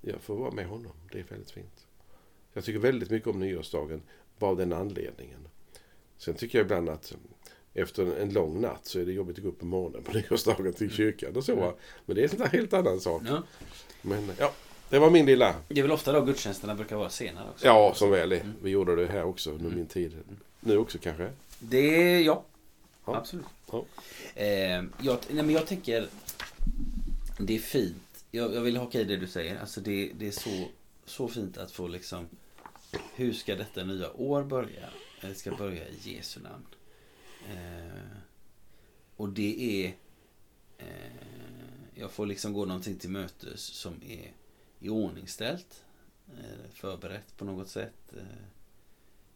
[0.00, 0.92] Jag får vara med honom.
[1.12, 1.86] Det är väldigt fint.
[2.52, 4.02] Jag tycker väldigt mycket om nyårsdagen
[4.38, 5.48] bara av den anledningen.
[6.16, 7.16] Sen tycker jag ibland att
[7.74, 10.72] efter en- lång natt så är det jobbigt att gå upp på morgonen på nyårsdagen
[10.72, 11.52] till kyrkan och så.
[11.52, 11.72] Mm.
[12.06, 13.22] Men det är en helt annan sak.
[13.26, 13.42] Ja.
[14.02, 14.52] Men ja,
[14.88, 15.54] det var min lilla...
[15.68, 17.66] Det är väl ofta då gudstjänsterna brukar vara senare också?
[17.66, 18.40] Ja, som väl är.
[18.40, 18.52] Mm.
[18.62, 20.12] Vi gjorde det här också under min tid.
[20.60, 21.30] Nu också kanske.
[21.58, 22.44] Det ja.
[23.06, 23.16] Ja.
[23.16, 23.44] Absolut.
[23.72, 23.84] Ja.
[24.34, 24.46] Eh,
[25.00, 26.08] jag, nej, men jag tänker
[27.38, 28.24] Det är fint.
[28.30, 29.60] Jag, jag vill haka i det du säger.
[29.60, 30.64] Alltså det, det är så,
[31.04, 32.26] så fint att få liksom
[33.14, 34.88] Hur ska detta nya år börja?
[35.20, 36.62] Det ska börja i Jesu namn.
[37.50, 38.16] Eh,
[39.16, 39.94] och det är
[40.78, 40.86] eh,
[41.94, 44.32] Jag får liksom gå någonting till mötes som är
[44.80, 45.84] iordningställt.
[46.38, 48.12] Eh, förberett på något sätt.
[48.16, 48.22] Eh,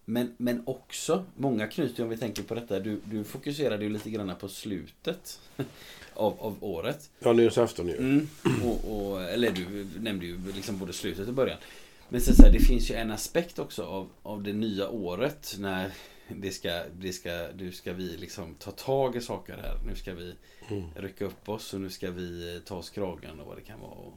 [0.04, 4.10] men, men också, många knyter om vi tänker på detta, du, du fokuserade ju lite
[4.10, 5.40] grann på slutet
[6.14, 7.10] av, av året.
[7.18, 7.96] Ja, nyårsafton ju.
[7.96, 8.28] Mm.
[8.64, 11.58] Och, och, eller du nämnde ju liksom både slutet och början.
[12.08, 15.56] Men sen så här, det finns ju en aspekt också av, av det nya året
[15.58, 15.92] när
[16.28, 19.78] det ska, det ska, nu ska vi liksom ta tag i saker här.
[19.86, 20.34] Nu ska vi
[20.70, 20.84] Mm.
[20.96, 23.90] rycka upp oss och nu ska vi ta oss kragen och vad det kan vara.
[23.90, 24.14] Och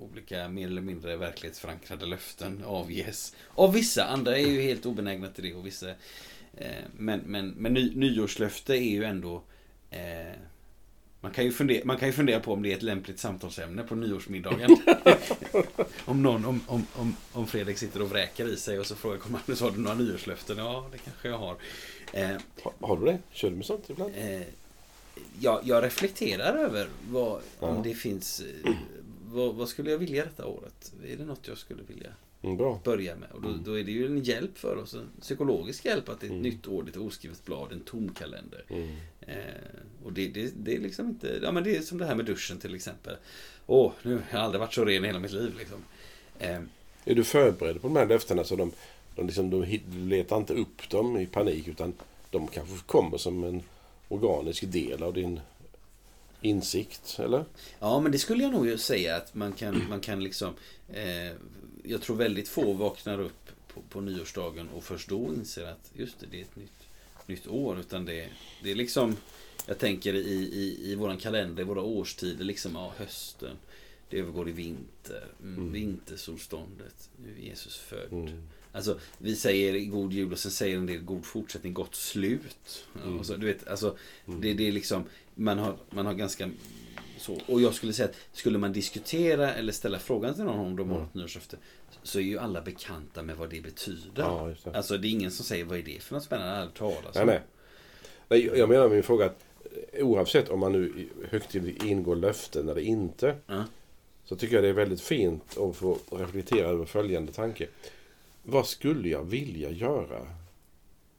[0.00, 3.36] olika mer eller mindre verklighetsförankrade löften avges.
[3.48, 5.90] Av vissa, andra är ju helt obenägna till det och vissa
[6.56, 9.42] eh, Men, men, men ny, nyårslöfte är ju ändå
[9.90, 10.32] eh,
[11.24, 13.82] man kan, ju fundera, man kan ju fundera på om det är ett lämpligt samtalsämne
[13.82, 14.76] på nyårsmiddagen.
[16.04, 19.20] om någon, om, om, om, om Fredrik sitter och vräker i sig och så frågar
[19.28, 20.58] Magnus, har du några nyårslöften?
[20.58, 21.56] Ja, det kanske jag har.
[22.12, 22.28] Eh,
[22.62, 23.18] Har, har du det?
[23.32, 24.12] Kör du med sånt ibland?
[24.16, 24.42] Eh,
[25.40, 27.80] jag, jag reflekterar över vad, om Ja.
[27.84, 28.40] det finns...
[28.64, 28.70] eh,
[29.26, 30.92] Vad, vad skulle jag vilja detta året?
[31.06, 32.10] Är det något jag skulle vilja
[32.42, 33.28] Mm, börja med?
[33.32, 33.62] Och då, Mm.
[33.64, 34.94] då är det ju en hjälp för oss.
[34.94, 36.42] En psykologisk hjälp att det är ett Mm.
[36.42, 38.64] nytt år, det är ett oskrivet blad, en tom kalender.
[39.26, 39.34] Eh,
[40.04, 41.40] och det, det, det är liksom inte...
[41.42, 43.16] Ja men det är som det här med duschen till exempel.
[43.66, 45.84] Åh, nu har jag aldrig varit så ren i hela mitt liv liksom.
[46.38, 46.60] Eh,
[47.04, 48.72] Är du förberedd på de här löftena så de,
[49.16, 51.92] de, liksom, de letar inte upp dem i panik utan
[52.30, 53.62] de kanske kommer som en
[54.08, 55.40] organisk del av din
[56.40, 57.44] insikt, eller?
[57.80, 60.54] Ja, men det skulle jag nog säga att man kan, man kan liksom...
[60.92, 61.32] Eh,
[61.82, 66.20] jag tror väldigt få vaknar upp på, på nyårsdagen och först då inser att just
[66.20, 66.83] det, det är ett nytt,
[67.26, 67.80] nytt år.
[67.80, 68.28] Utan det,
[68.62, 69.16] det är liksom...
[69.66, 70.18] Jag tänker i,
[70.52, 73.56] i, i våran kalender, i våra årstider, liksom ja, hösten.
[74.10, 75.24] Det övergår i vinter.
[75.42, 75.72] Mm, Mm.
[75.72, 77.10] Vintersolståndet.
[77.22, 78.12] Nu är Jesus född.
[78.12, 78.42] Mm.
[78.72, 82.84] Alltså, vi säger god jul och sen säger en del god fortsättning, gott slut.
[83.04, 83.18] Mm.
[83.18, 84.40] och så, du vet, alltså, Mm.
[84.40, 86.50] det, det är liksom, man har, man har ganska
[87.18, 87.40] så.
[87.46, 90.88] Och jag skulle säga att skulle man diskutera eller ställa frågan till någon om de
[90.88, 91.06] har Mm.
[91.06, 91.56] något nyårslöfte
[92.04, 94.22] så är ju alla bekanta med vad det betyder.
[94.22, 94.76] Ja, just det.
[94.76, 97.40] Alltså det är ingen som säger vad är det för något spännande, aldrig talat Nej,
[98.28, 98.50] nej.
[98.58, 99.44] Jag menar med min fråga att
[99.92, 103.64] eh, oavsett om man nu högtidligt ingår löften eller inte Ja.
[104.24, 107.68] så tycker jag det är väldigt fint att få reflektera över följande tanke.
[108.42, 110.26] Vad skulle jag vilja göra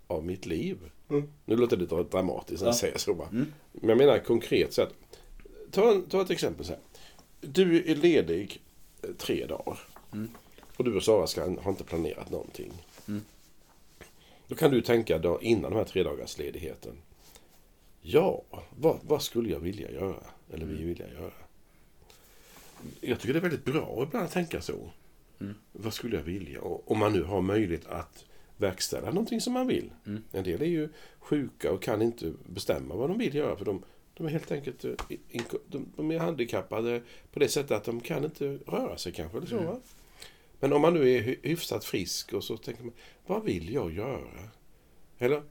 [0.08, 0.78] av mitt liv?
[1.10, 1.30] Mm.
[1.46, 2.78] Nu låter det lite dramatiskt när jag Ja.
[2.78, 3.14] säger så.
[3.14, 3.28] Va?
[3.32, 3.46] Mm.
[3.72, 4.94] Men jag menar konkret sett.
[5.72, 6.82] Ta, en, ta ett exempel så här.
[7.42, 8.62] Du är ledig
[9.02, 9.80] eh, tre dagar.
[10.14, 10.30] Mm.
[10.78, 12.74] Och du och Sara ska, har inte planerat någonting.
[13.08, 13.22] Mm.
[14.48, 16.98] Då kan du tänka då, innan de här tre dagars ledigheten.
[18.02, 18.42] Ja,
[18.78, 20.24] vad, vad skulle jag vilja göra?
[20.54, 21.32] Eller vi vilja göra?
[23.02, 24.90] Jag tycker det är väldigt bra ibland att tänka så.
[25.40, 25.54] Mm.
[25.72, 26.62] Vad skulle jag vilja?
[26.62, 28.26] Och, om man nu har möjlighet att
[28.58, 29.92] verkställa någonting som man vill.
[30.06, 30.24] Mm.
[30.32, 33.56] En del är ju sjuka och kan inte bestämma vad de vill göra.
[33.56, 33.84] För de,
[34.14, 34.92] de är helt enkelt eh,
[35.96, 39.38] de är handikappade på det sättet att de kan inte röra sig kanske.
[39.38, 39.82] Eller så, Mm.
[40.66, 42.94] Men om man nu är hy- hyfsat frisk och så tänker man,
[43.26, 44.50] vad vill jag göra?
[45.18, 45.42] Eller,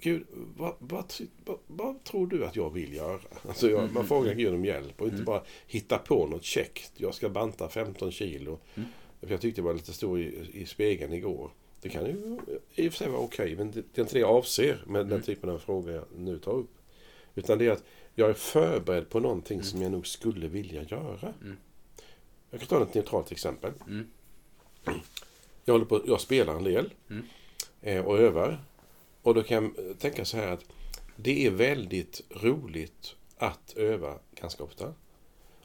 [0.00, 1.12] Gud, vad, vad,
[1.44, 3.20] vad, vad tror du att jag vill göra?
[3.48, 6.92] Alltså jag, man frågar Gud om hjälp och inte bara hitta på något käckt.
[6.96, 8.58] Jag ska banta 15 kilo.
[9.20, 11.50] För jag tyckte jag var lite stor i, i spegeln igår.
[11.80, 12.38] Det kan ju
[12.74, 15.06] i och för sig vara okej, men det, det är inte det jag avser med
[15.06, 16.70] den typen av frågor jag nu tar upp.
[17.34, 21.34] Utan det är att jag är förberedd på någonting som jag nog skulle vilja göra.
[22.50, 23.72] Jag kan ta ett neutralt exempel.
[25.64, 27.24] Jag, håller på, jag spelar en del Mm.
[27.82, 28.64] eh, och övar.
[29.22, 30.64] Och då kan jag tänka så här att
[31.16, 34.94] det är väldigt roligt att öva ganska ofta.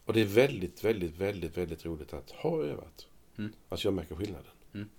[0.05, 3.07] Och det är väldigt, väldigt, väldigt, väldigt roligt att ha övat.
[3.37, 3.53] Mm.
[3.69, 4.51] Alltså jag märker skillnaden.
[4.73, 4.89] Mm.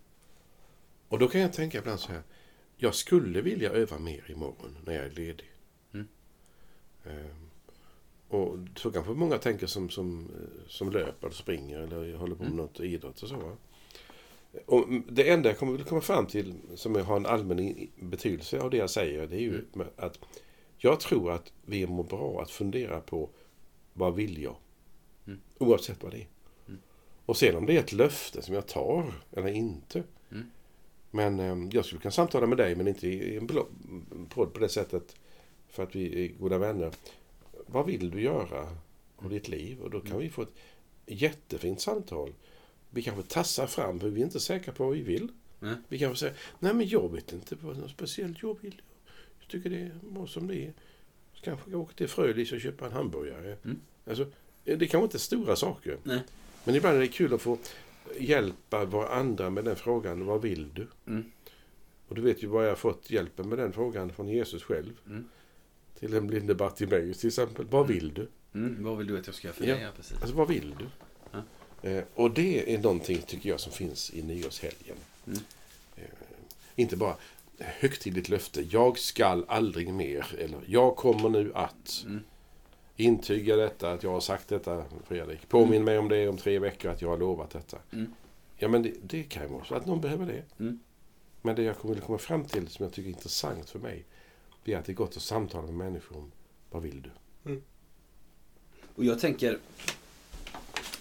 [1.08, 2.22] Och då kan jag tänka ibland så här.
[2.76, 5.50] Jag skulle vilja öva mer imorgon när jag är ledig.
[5.94, 6.08] Mm.
[7.04, 7.50] Ehm,
[8.28, 12.42] och så kanske många tänker som, som, eh, som löper eller springer eller håller på
[12.42, 12.64] med Mm.
[12.64, 13.36] något idrott och så.
[13.36, 13.56] Va?
[14.66, 18.70] Och det enda jag kommer att komma fram till som har en allmän betydelse av
[18.70, 20.18] det jag säger det är ju med att
[20.78, 23.28] jag tror att vi mår bra att fundera på
[23.92, 24.56] vad vill jag?
[25.26, 25.40] Mm.
[25.58, 26.28] Oavsett vad det är.
[26.68, 26.80] Mm.
[27.26, 30.02] Och sen om det är ett löfte som jag tar eller inte.
[30.30, 30.50] Mm.
[31.10, 33.46] Men eh, jag skulle kunna samtala med dig men inte i en
[34.28, 35.16] podd på det sättet
[35.68, 36.92] för att vi är goda vänner.
[37.66, 38.76] Vad vill du göra
[39.16, 39.80] av ditt liv?
[39.80, 40.54] Och då kan vi få ett
[41.06, 42.32] jättefint samtal.
[42.90, 45.28] Vi kanske tassar fram för vi är inte säkra på vad vi vill.
[45.58, 45.74] Nej.
[45.88, 48.82] Vi kanske säger, nej men jag vet inte vad något speciellt jag vill.
[49.40, 50.72] Jag tycker det är bra som det är.
[51.34, 53.56] Så kanske jag åker till Frölis och köper en hamburgare.
[53.64, 53.80] Mm.
[54.06, 54.26] Alltså,
[54.64, 55.98] det kanske inte är stora saker.
[56.02, 56.20] Nej.
[56.64, 57.58] Men ibland är det kul att få
[58.18, 60.86] hjälpa varandra med den frågan, vad vill du?
[61.06, 61.24] Mm.
[62.08, 64.92] Och du vet ju vad jag fått hjälpen med den frågan från Jesus själv.
[65.06, 65.28] Mm.
[65.98, 67.66] Till den blinde Bartimeus till exempel.
[67.70, 68.28] Vad vill du?
[68.54, 69.80] Mm, vad vill du att jag ska göra för dig?
[69.82, 70.16] Ja, precis.
[70.20, 70.86] Alltså vad vill du?
[71.82, 74.96] Eh, och det är någonting, tycker jag, som finns i nyårshelgen.
[75.26, 75.38] Mm.
[75.96, 76.02] Eh,
[76.76, 77.16] inte bara
[77.58, 78.62] högtidligt löfte.
[78.70, 80.26] Jag skall aldrig mer.
[80.38, 82.20] Eller jag kommer nu att Mm.
[82.96, 85.48] intyga detta, att jag har sagt detta, Fredrik.
[85.48, 87.78] Påminn mig om det om tre veckor, att jag har lovat detta.
[87.92, 88.14] Mm.
[88.56, 90.42] Ja, men det, det kan ju vara så att någon behöver det.
[90.64, 90.80] Mm.
[91.42, 94.04] Men det jag kommer att komma fram till, som jag tycker är intressant för mig,
[94.64, 96.32] det är att det är gott att samtala med människor om
[96.70, 97.10] vad vill du?
[98.94, 99.58] Och jag tänker,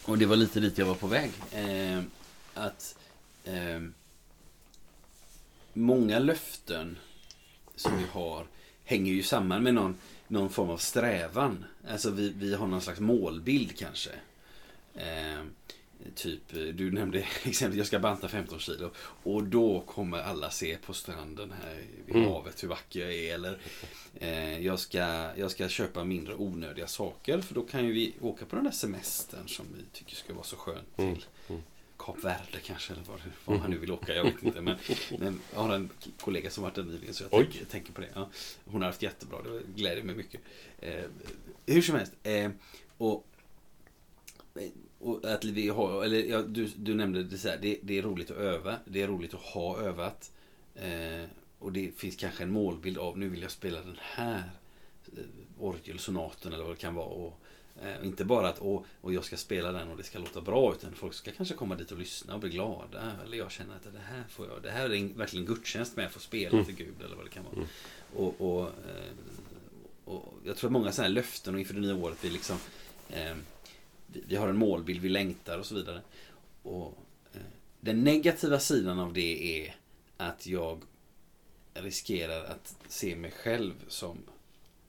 [0.10, 2.02] och det var lite dit jag var på väg, eh,
[2.54, 2.98] att
[3.44, 3.82] eh,
[5.74, 6.98] många löften
[7.76, 8.46] som vi har
[8.84, 9.96] hänger ju samman med någon,
[10.28, 11.66] någon form av strävan.
[11.90, 14.10] Alltså vi, vi har någon slags målbild kanske.
[14.96, 15.44] Eh,
[16.16, 18.92] typ, du nämnde exempel, jag ska banta 15 kilo.
[19.24, 22.30] Och då kommer alla se på stranden här vid Mm.
[22.30, 23.34] havet hur vacker jag är.
[23.34, 23.60] Eller
[24.16, 25.00] eh, jag, ska,
[25.36, 27.42] jag ska köpa mindre onödiga saker.
[27.42, 30.44] För då kan ju vi åka på den där semestern som vi tycker ska vara
[30.44, 31.06] så skönt till.
[31.06, 31.62] Mm, mm.
[31.98, 34.16] Kap Verde kanske, eller vad, vad han nu vill åka.
[34.16, 34.62] Jag vet inte.
[34.62, 34.78] Men,
[35.20, 38.10] men jag har en kollega som varit där nyligen så jag tänker, tänker på det.
[38.14, 38.30] Ja,
[38.66, 40.42] hon har haft jättebra, det gläder mig mycket.
[40.80, 41.04] Eh,
[41.66, 42.14] hur som helst.
[42.24, 42.52] Eh,
[42.98, 43.26] och,
[45.00, 48.02] och att vi har, eller ja, du, du nämnde det så här, det, det är
[48.02, 48.76] roligt att öva.
[48.86, 50.32] Det är roligt att ha övat.
[50.76, 51.26] Eh,
[51.60, 54.44] och det finns kanske en målbild av, nu vill jag spela den här
[55.18, 55.24] eh,
[55.60, 57.06] orgelsonaten eller vad det kan vara.
[57.06, 57.40] Och,
[57.84, 60.74] eh, inte bara att åh, och jag ska spela den och det ska låta bra
[60.74, 63.12] utan folk ska kanske komma dit och lyssna och bli glada.
[63.26, 66.06] Eller jag känner att det här får jag, det här är en, verkligen gudstjänst med
[66.06, 66.66] att få spela Mm.
[66.66, 67.66] för Gud eller vad det kan vara.
[68.16, 69.14] Och, och, eh,
[70.06, 72.58] och jag tror att många sådana här löften och inför det nya året vi liksom
[73.10, 73.36] eh,
[74.14, 76.02] vi, vi har en målbild, vi längtar och så vidare.
[76.64, 76.98] Och
[77.34, 77.42] eh,
[77.80, 79.76] den negativa sidan av det är
[80.18, 80.82] att jag
[81.74, 84.18] riskerar att se mig själv som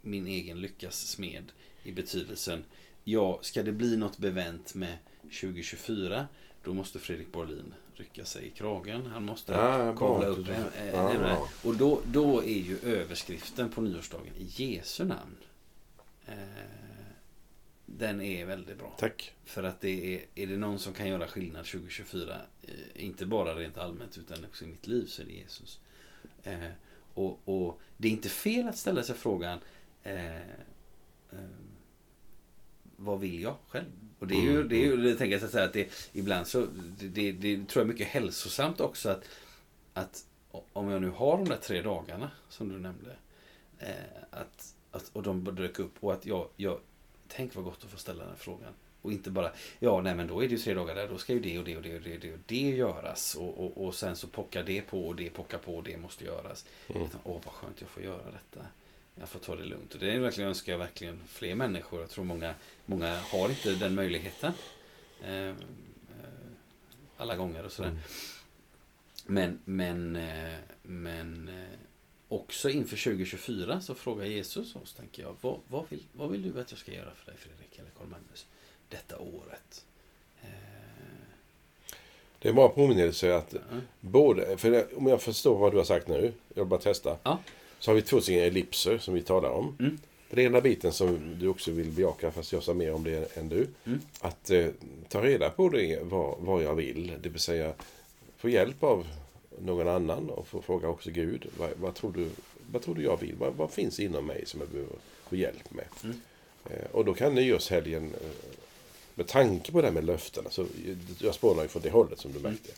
[0.02, 1.52] min egen lyckas smed
[1.82, 2.64] i betydelsen
[3.04, 6.26] ja, ska det bli något bevänt med 2024
[6.64, 9.06] då måste Fredrik Borlin rycka sig i kragen.
[9.06, 11.48] Han måste Ja, kavla upp en, Ja, bra.
[11.64, 15.36] Och då, då är ju överskriften på nyårsdagen i Jesu namn.
[16.26, 16.34] Eh,
[17.98, 18.94] den är väldigt bra.
[18.98, 19.32] Tack.
[19.44, 23.54] För att det är, är det någon som kan göra skillnad 2024, eh, inte bara
[23.54, 25.80] rent allmänt utan också i mitt liv, så är det Jesus.
[26.42, 26.70] Eh,
[27.14, 29.58] och, och det är inte fel att ställa sig frågan,
[30.02, 31.48] eh, eh,
[32.96, 33.86] vad vill jag själv?
[34.18, 36.66] Och det är ju, det är ju det tänker jag säga att det, ibland så,
[36.98, 39.24] det, det, det tror jag är mycket hälsosamt också att,
[39.92, 40.24] att
[40.72, 43.16] om jag nu har de där tre dagarna som du nämnde,
[43.78, 46.80] eh, att, att, och de dök upp och att jag, jag
[47.36, 48.72] Tänk vad gott att få ställa den frågan.
[49.02, 51.32] Och inte bara, ja nej men då är det ju tre dagar där, då ska
[51.32, 53.34] ju det och det och det och det och det, och det göras.
[53.34, 56.24] Och, och, och sen så pockar det på och det pockar på och det måste
[56.24, 56.64] göras.
[56.88, 57.02] Mm.
[57.02, 58.66] Utan, Åh vad skönt jag får göra detta.
[59.14, 59.94] Jag får ta det lugnt.
[59.94, 62.00] Och det är verkligen, önskar jag verkligen fler människor.
[62.00, 62.54] Jag tror många,
[62.86, 64.52] många har inte den möjligheten.
[65.24, 65.54] Eh, eh,
[67.16, 67.88] alla gånger och sådär.
[67.88, 68.00] Mm.
[69.26, 71.78] Men, men, eh, men eh,
[72.30, 75.36] också inför 2024 så frågar Jesus oss, tänker jag.
[75.40, 78.06] Vad, vad, vill, vad vill du att jag ska göra för dig Fredrik eller Carl
[78.08, 78.46] Magnus
[78.88, 79.84] detta året?
[80.42, 80.48] Eh,
[82.38, 83.76] Det är en bra påminnelse att ja.
[84.00, 87.16] både, för om jag förstår vad du har sagt nu, jag vill bara testa.
[87.22, 87.38] Ja.
[87.78, 89.76] Så har vi två stycken ellipser som vi talar om.
[89.80, 89.98] Mm.
[90.30, 93.48] Den ena biten som du också vill bejaka, fast jag sa mer om det än
[93.48, 93.66] du.
[93.84, 94.00] Mm.
[94.20, 94.66] Att eh,
[95.08, 97.12] ta reda på det, vad, vad jag vill.
[97.22, 97.72] Det vill säga
[98.36, 99.06] få hjälp av
[99.58, 101.46] någon annan och få fråga också Gud.
[101.58, 102.30] Vad, vad, tror, du,
[102.72, 103.34] vad tror du jag vill?
[103.38, 104.92] Vad, vad finns inom mig som jag behöver
[105.28, 105.84] få hjälp med?
[106.04, 106.20] Mm.
[106.70, 108.30] Eh, och då kan nyårshelgen, eh,
[109.14, 110.66] med tanke på det här med löftena, så
[111.18, 112.50] jag spånar ju från det hållet som du Mm.
[112.52, 112.72] märkte.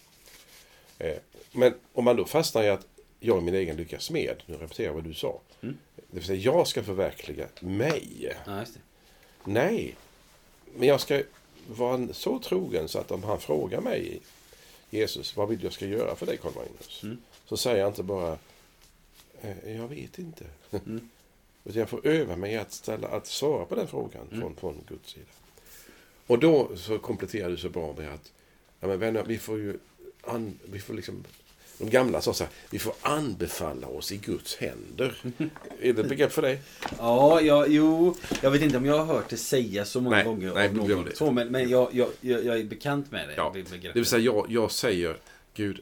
[0.98, 1.18] Eh,
[1.52, 2.86] men om man då fastnar i att
[3.20, 5.40] jag är min egen lyckas med, nu repeterar jag vad du sa.
[5.62, 5.76] Mm.
[5.96, 8.32] Det vill säga, jag ska förverkliga mig.
[8.46, 8.64] ja.
[9.44, 9.94] Nej,
[10.76, 11.22] men jag ska
[11.68, 14.20] vara så trogen så att om han frågar mig,
[14.92, 17.02] Jesus, vad vill du jag ska göra för dig Karl Magnus?
[17.02, 17.18] Mm.
[17.46, 18.38] Så säger jag inte bara,
[19.42, 20.44] "Eh, jag vet inte.
[20.70, 21.08] Mm.
[21.64, 24.40] Utan jag får öva mig att, ställa, att svara på den frågan Mm.
[24.40, 25.26] från, från Guds sida.
[26.26, 28.32] Och då så kompletterar du så bra med att,
[28.80, 29.78] ja men vänner, vi får ju,
[30.22, 31.24] an, vi får liksom,
[31.82, 35.16] de gamla sa så här, vi får anbefalla oss i Guds händer.
[35.80, 36.60] är det ett begrepp för dig?
[36.98, 38.14] Ja, ja, jo.
[38.42, 41.04] Jag vet inte om jag har hört det sägas så många Nej, gånger nej, någon.
[41.04, 41.16] det.
[41.16, 43.34] Så, men men jag, jag, jag, är bekant med det.
[43.36, 43.52] Ja.
[43.82, 45.16] Det vill säga, jag, jag säger,
[45.54, 45.80] Gud,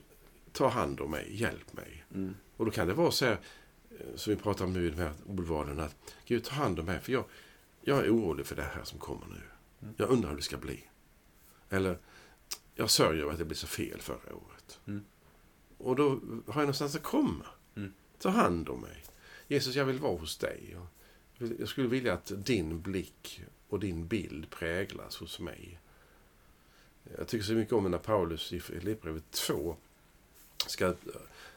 [0.53, 2.05] ta hand om mig, hjälp mig.
[2.15, 2.35] Mm.
[2.57, 3.39] Och då kan det vara så här,
[3.91, 6.87] eh, som vi pratar om nu i de här ordvalen, att Gud, ta hand om
[6.87, 7.25] mig, för jag,
[7.81, 9.43] jag är orolig för det här som kommer nu.
[9.83, 9.95] Mm.
[9.97, 10.81] Jag undrar hur det ska bli.
[11.71, 11.99] Eller,
[12.75, 14.81] jag sörjer att det blev så fel förra året.
[14.87, 15.05] Mm.
[15.83, 16.09] Och då
[16.47, 17.47] har jag någonstans att komma.
[17.77, 17.93] Mm.
[18.19, 19.05] Ta hand om mig.
[19.49, 20.77] Jesus, jag vill vara hos dig.
[21.59, 25.81] Jag skulle vilja att din blick och din bild präglas hos mig.
[27.19, 29.77] Jag tycker så mycket om när Paulus i Filipperbrevet 2
[30.67, 30.95] ska,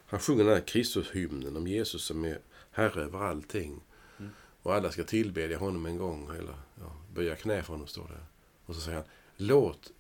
[0.06, 2.40] han sjunger den här Kristushymnen om Jesus som är
[2.72, 3.82] Herre över allting.
[4.20, 4.32] Mm.
[4.62, 8.26] Och alla ska tillbedja honom en gång, eller ja, böja knä för honom, står det.
[8.66, 9.08] Och så säger han,
[9.38, 9.92] låt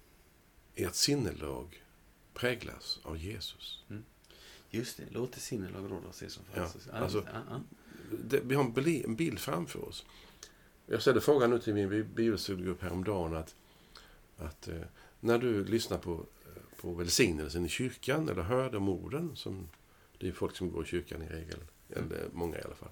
[0.75, 1.83] ert sinnelag
[2.33, 3.83] präglas av Jesus.
[4.75, 7.23] Just det, låt det sinnelag råda hos er som Ja, alltså-.
[8.23, 8.63] Det, vi har
[9.05, 10.05] en bild framför oss.
[10.85, 13.55] Jag ställde frågan nu till min bi- bibelstudiegrupp häromdagen att,
[14.37, 14.81] att eh,
[15.19, 19.69] när du lyssnar på, eh, på välsignelsen i kyrkan eller hör de orden, som
[20.17, 21.59] det är folk som går i kyrkan i regel,
[21.89, 22.91] eller många i alla fall.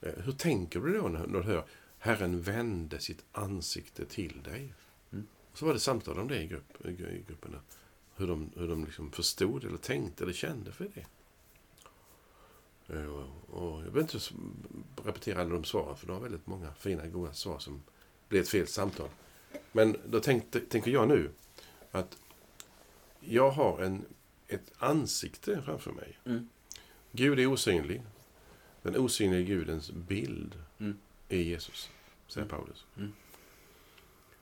[0.00, 1.64] Eh, hur tänker du då när, när du hör
[1.98, 4.74] Herren vände sitt ansikte till dig?
[5.12, 5.26] Mm.
[5.52, 7.60] Och så var det samtal om det i, grupp, i i grupperna.
[8.16, 11.06] Hur de, hur de liksom förstod eller tänkte eller kände för det.
[12.94, 13.06] Eh,
[13.50, 14.18] Och, jag behöver inte
[15.04, 17.82] repetera alla de svaren, för de har väldigt många fina, goda svar som
[18.28, 19.08] blir ett fel samtal.
[19.72, 21.30] Men då tänkte, tänker jag nu
[21.90, 22.18] att
[23.20, 24.04] jag har en,
[24.48, 26.18] ett ansikte framför mig.
[26.24, 26.48] Mm.
[27.12, 28.02] Gud är osynlig.
[28.82, 30.98] Den osynliga Gudens bild Mm.
[31.28, 31.90] är Jesus,
[32.28, 32.58] säger Mm.
[32.58, 32.86] Paulus.
[32.96, 33.12] Mm.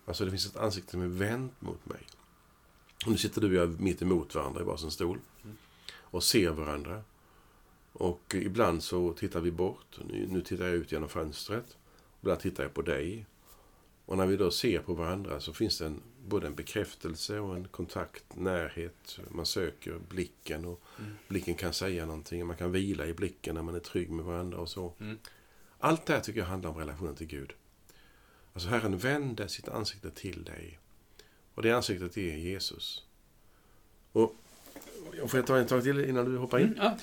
[0.04, 2.00] Alltså det finns ett ansikte som är vänt mot mig.
[3.06, 5.18] Nu sitter du och jag mitt emot varandra i varsin stol.
[5.92, 7.02] Och ser varandra.
[7.92, 9.98] Och ibland så tittar vi bort.
[10.08, 11.76] Nu, nu tittar jag ut genom fönstret.
[12.20, 13.26] Ibland tittar jag på dig.
[14.06, 17.56] Och när vi då ser på varandra så finns det en, både en bekräftelse och
[17.56, 19.18] en kontakt, närhet.
[19.30, 21.12] Man söker blicken och Mm.
[21.28, 22.46] blicken kan säga någonting.
[22.46, 24.92] Man kan vila i blicken när man är trygg med varandra och så.
[25.00, 25.18] Mm.
[25.78, 27.52] Allt det här tycker jag handlar om relationen till Gud.
[28.52, 30.78] Alltså Herren vänder sitt ansikte till dig.
[31.54, 33.02] Och det ansiktet är Jesus.
[34.12, 34.36] Och
[35.18, 36.64] jag får ta en tag till innan du hoppar in.
[36.66, 36.96] Mm, ja.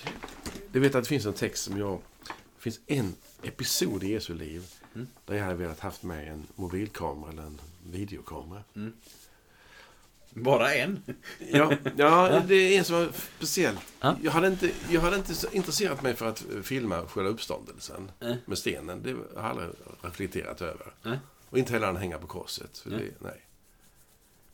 [0.71, 1.99] Du vet att det finns en text som jag...
[2.27, 4.63] Det finns en episod i Jesu liv
[4.95, 5.07] Mm.
[5.25, 8.63] där jag hade velat haft med en mobilkamera eller en videokamera.
[10.29, 11.03] Bara en?
[11.51, 13.79] Ja, ja, det är en som var speciell.
[13.99, 14.17] Ja.
[14.23, 18.37] Jag hade inte, jag hade inte intresserat mig för att filma själva uppståndelsen Nej.
[18.45, 19.03] med stenen.
[19.03, 19.69] Det har jag aldrig
[20.01, 20.93] reflekterat över.
[21.03, 21.19] Nej.
[21.49, 22.77] Och inte heller han hänga på korset.
[22.77, 23.41] För det, nej.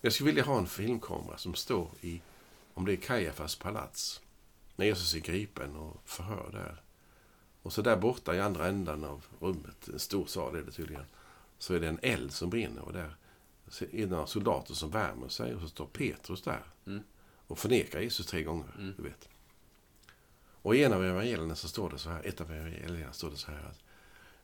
[0.01, 2.21] Jag skulle vilja ha en filmkamera som står i,
[2.73, 4.21] om det är Kajafas palats,
[4.75, 6.81] när Jesus är gripen och förhör där.
[7.61, 11.05] Och så där borta i andra ändan av rummet, en stor sal är det tydligen,
[11.57, 13.15] så är det en eld som brinner och där
[13.79, 17.03] är det några soldater som värmer sig och så står Petrus där Mm.
[17.47, 18.93] och förnekar Jesus tre gånger, Mm.
[18.97, 19.29] du vet.
[20.61, 23.37] Och i en av evangelierna så står det så här, ett av evangelierna står det
[23.37, 23.79] så här att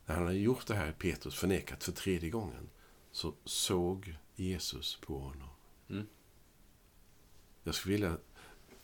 [0.06, 2.70] när han hade gjort det här, Petrus förnekat för tredje gången,
[3.12, 5.50] så såg Jesus på honom.
[5.90, 6.08] Mm.
[7.64, 8.18] Jag skulle vilja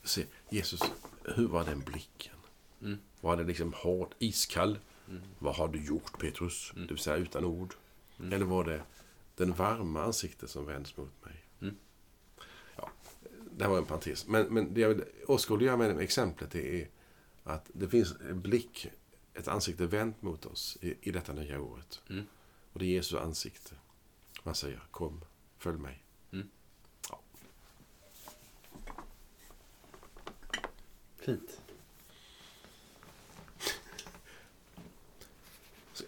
[0.02, 0.80] se, Jesus,
[1.24, 2.36] hur var den blicken?
[2.82, 2.98] Mm.
[3.20, 4.78] Var det liksom hård, iskall?
[5.08, 5.22] Mm.
[5.38, 6.72] Vad har du gjort Petrus?
[6.74, 6.86] Mm.
[6.86, 7.74] Det vill säga utan ord.
[8.18, 8.32] Mm.
[8.32, 8.82] Eller var det
[9.36, 11.44] den varma ansiktet som vänds mot mig?
[11.60, 11.76] Mm.
[12.76, 12.90] Ja,
[13.52, 14.26] det här var en parentes.
[14.26, 16.88] Men, men det jag vill åskådliggöra med det exemplet det är
[17.44, 18.90] att det finns en blick,
[19.34, 22.02] ett ansikte vänt mot oss i, i detta nya året.
[22.10, 22.24] Mm.
[22.72, 23.74] Och det är Jesu ansikte.
[24.42, 25.24] Man säger kom,
[25.60, 26.02] följ mig.
[26.32, 26.48] Mm.
[27.10, 27.20] Ja.
[31.18, 31.60] Fint.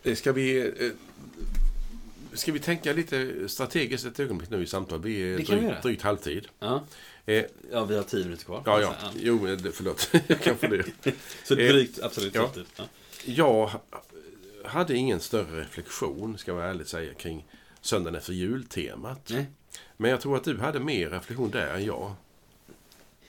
[0.02, 0.90] Eh, Ska vi, eh,
[2.32, 5.00] ska vi tänka lite strategiskt ett ögonblick nu i samtal?
[5.02, 6.48] Vi är drygt, drygt halvtid.
[6.58, 6.84] Ja.
[7.26, 8.62] Eh, ja, vi har tio minuter kvar.
[8.66, 8.94] ja, ja.
[9.16, 10.10] Jo, eh, förlåt.
[10.26, 10.84] Jag kan få det.
[11.44, 12.34] Så Eh, drygt, absolut.
[12.34, 12.52] ja.
[12.76, 12.84] Ja.
[13.24, 13.80] Ja.
[14.62, 17.44] Jag hade ingen större reflektion, ska jag ärligt säga, kring
[17.82, 19.32] söndagen efter jultemat.
[19.96, 22.12] Men jag tror att du hade mer reflektion där än jag.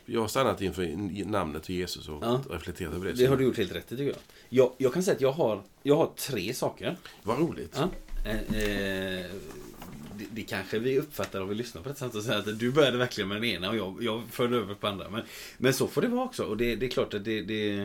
[0.05, 0.85] Jag har stannat inför
[1.25, 2.41] namnet Jesus och Ja.
[2.49, 3.13] reflekterat över det.
[3.13, 4.15] Det har du gjort helt rätt i tycker jag.
[4.49, 4.73] jag.
[4.77, 6.97] Jag kan säga att jag har, jag har tre saker.
[7.23, 7.75] Vad roligt.
[7.75, 7.89] Ja.
[8.25, 9.25] Eh, eh,
[10.17, 12.71] det, det kanske vi uppfattar om vi lyssnar på det samtidigt och säger att du
[12.71, 15.09] började verkligen med den ena och jag, jag förde över på andra.
[15.09, 15.21] Men,
[15.57, 16.43] men så får det vara också.
[16.43, 17.41] Och det, det är klart att det...
[17.41, 17.79] det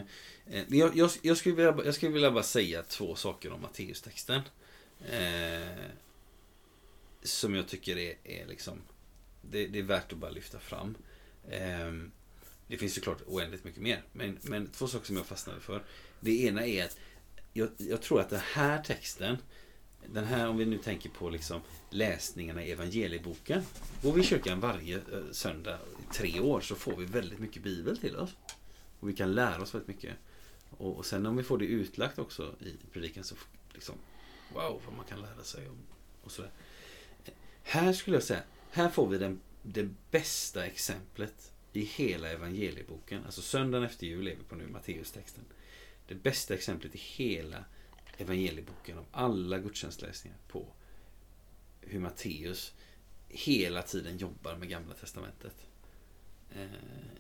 [0.47, 4.41] eh, jag, jag, jag, skulle vilja, jag skulle vilja bara säga två saker om Matteustexten.
[5.11, 5.69] Eh,
[7.23, 8.83] som jag tycker är, är liksom...
[9.43, 10.97] Det, det är värt att bara lyfta fram.
[11.51, 11.93] Eh,
[12.67, 14.03] det finns såklart oändligt mycket mer.
[14.13, 15.85] Men, men två saker som jag fastnade för.
[16.21, 16.99] Det ena är att
[17.53, 19.37] jag, jag tror att den här texten
[20.07, 21.61] den här, om vi nu tänker på liksom
[21.91, 23.63] läsningarna i evangelieboken.
[24.03, 25.03] Går vi i kyrkan varje eh,
[25.33, 28.31] söndag i tre år så får vi väldigt mycket bibel till oss.
[29.01, 30.15] Och vi kan lära oss väldigt mycket.
[30.71, 33.35] Och, och sen om vi får det utlagt också i predikan så
[33.75, 33.95] liksom,
[34.55, 35.69] wow vad man kan lära sig.
[35.69, 35.77] Och,
[36.23, 36.51] och sådär.
[37.71, 43.25] Här skulle jag säga, här får vi den, det bästa exemplet i hela evangelieboken.
[43.25, 45.45] Alltså söndagen efter jul lever vi på nu, Matteustexten.
[46.07, 47.65] Det bästa exemplet i hela
[48.19, 50.67] evangelieboken, av alla gudstjänstläsningar på
[51.81, 52.73] hur Matteus
[53.29, 55.55] hela tiden jobbar med Gamla Testamentet.
[56.55, 56.67] Eh,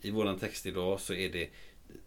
[0.00, 1.50] I våran text idag så är det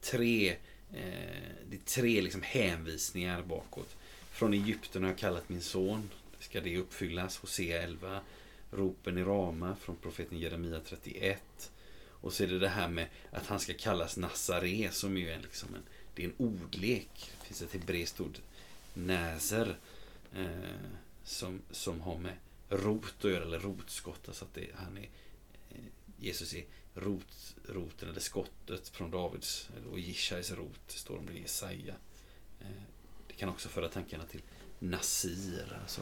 [0.02, 0.50] tre,
[0.94, 3.96] eh, det är tre liksom hänvisningar bakåt.
[4.32, 6.10] Från Egypten har jag kallat min son.
[6.42, 7.38] Ska det uppfyllas?
[7.38, 8.22] Hosea 11.
[8.72, 11.72] Ropen i Rama från profeten Jeremia 31.
[12.08, 15.40] Och så är det det här med att han ska kallas Nazare som ju är
[15.40, 15.84] liksom en,
[16.16, 17.32] det är en ordlek.
[17.40, 18.38] Det finns ett hebreiskt ord
[18.94, 19.78] näser
[20.36, 20.48] eh,
[21.24, 22.36] som, som har med
[22.70, 24.28] rot att göra, eller rotskott.
[24.28, 25.10] Alltså att det, han är,
[25.70, 25.86] eh,
[26.20, 31.42] Jesus är rot, roten eller skottet från Davids och Jishais rot, står om det i
[31.42, 31.96] Jesaja.
[32.62, 32.68] Eh,
[33.28, 34.42] det kan också föra tankarna till
[34.80, 35.80] Nasir.
[35.82, 36.02] Alltså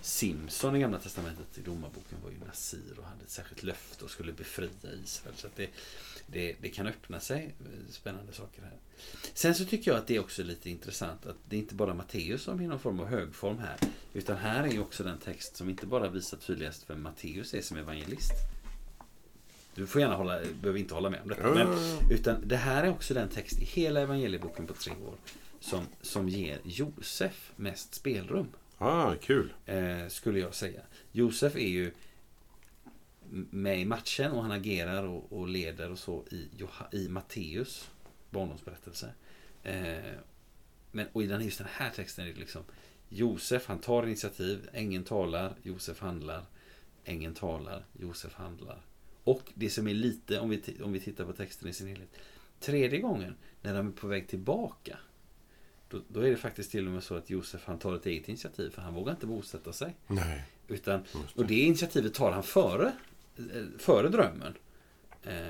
[0.00, 4.10] Simson i Gamla Testamentet i Domarboken var ju Nasir och hade ett särskilt löfte och
[4.10, 4.70] skulle befria
[5.04, 5.36] Israel.
[5.36, 5.70] Så det,
[6.26, 8.76] det, det kan öppna sig eh, spännande saker här.
[9.34, 11.94] Sen så tycker jag att det är också lite intressant att det är inte bara
[11.94, 13.76] Matteus som är någon form av högform här.
[14.12, 17.62] Utan här är ju också den text som inte bara visar tydligast vem Matteus är
[17.62, 18.32] som evangelist.
[19.74, 21.54] Du får gärna hålla, behöver inte hålla med om detta.
[21.54, 21.78] Men,
[22.10, 25.14] utan det här är också den text i hela evangelieboken på tre år
[25.60, 28.48] som, som ger Josef mest spelrum.
[28.84, 29.52] Ah, kul.
[29.66, 30.80] Eh, skulle jag säga.
[31.12, 31.92] Josef är ju
[33.50, 36.48] med i matchen och han agerar och, och leder och så i,
[36.92, 37.90] i Matteus
[38.30, 39.12] barndomsberättelse.
[39.62, 40.14] Eh,
[40.90, 42.62] men, och i den, just den här texten är det liksom
[43.08, 46.44] Josef han tar initiativ, ängeln talar, Josef handlar,
[47.04, 48.82] ängeln talar, Josef handlar.
[49.24, 52.10] Och det som är lite, om vi, om vi tittar på texten i sin helhet,
[52.60, 54.98] tredje gången när de är på väg tillbaka
[55.92, 58.28] då, då är det faktiskt till och med så att Josef han tar ett eget
[58.28, 59.96] initiativ för han vågar inte bosätta sig.
[60.06, 60.44] Nej.
[60.68, 61.40] Utan, det.
[61.40, 62.92] och det initiativet tar han före,
[63.36, 64.54] eh, före drömmen.
[65.22, 65.48] Eh,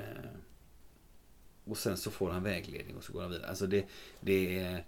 [1.65, 3.49] och sen så får han vägledning och så går han vidare.
[3.49, 3.85] Alltså det,
[4.21, 4.85] det är,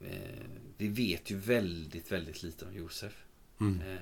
[0.00, 0.46] eh,
[0.76, 3.24] vi vet ju väldigt, väldigt lite om Josef.
[3.60, 3.80] Mm.
[3.80, 3.98] Eh,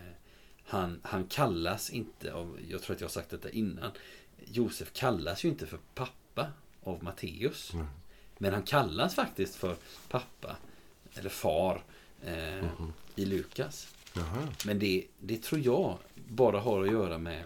[0.64, 3.90] han, han kallas inte av, jag tror att jag har sagt detta innan.
[4.44, 7.72] Josef kallas ju inte för pappa av Matteus.
[7.74, 7.86] Mm.
[8.38, 9.76] Men han kallas faktiskt för
[10.09, 10.57] pappa,
[11.15, 11.83] eller far,
[12.25, 12.93] eh, Mhm.
[13.17, 13.95] i Lukas.
[14.15, 14.49] Jaha.
[14.67, 17.45] Men det, det tror jag bara har att göra med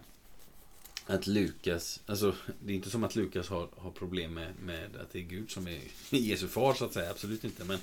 [1.07, 5.13] att Lukas, alltså det är inte som att Lukas har, har problem med, med att
[5.13, 7.65] det är Gud som är Jesu far så att säga, absolut inte.
[7.65, 7.79] Men,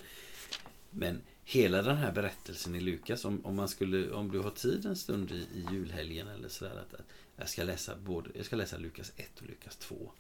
[0.90, 4.86] men hela den här berättelsen i Lukas, om, om, man skulle, om du har tid
[4.86, 7.06] en stund i, i julhelgen eller sådär, att, att
[7.36, 10.12] jag, ska läsa både, jag ska läsa Lukas 1 och Lukas 2.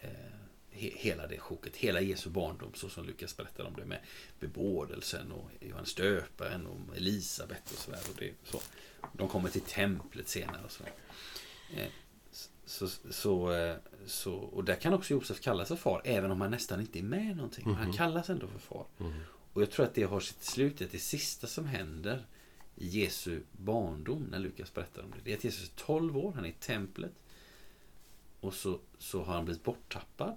[0.00, 0.10] Eh,
[0.76, 3.98] he, hela det sjoket, hela Jesu barndom så som Lukas berättar om det med
[4.40, 8.00] bebådelsen och Johannes döparen och Elisabet och sådär.
[8.10, 8.60] Och det, så.
[9.12, 10.92] De kommer till templet senare och sådär.
[11.76, 11.88] Eh,
[12.64, 16.50] så, så, eh, så, och där kan också Josef kallas för far, även om han
[16.50, 17.64] nästan inte är med någonting.
[17.66, 17.96] Men han Mhm.
[17.96, 18.86] kallas ändå för far.
[19.00, 19.12] Mm.
[19.52, 22.26] Och jag tror att det har sitt slut det sista som händer
[22.76, 26.32] i Jesu barndom, när Lukas berättar om det, det är att Jesus är 12 år,
[26.32, 27.12] han är i templet.
[28.40, 30.36] och så, så har han blivit borttappad.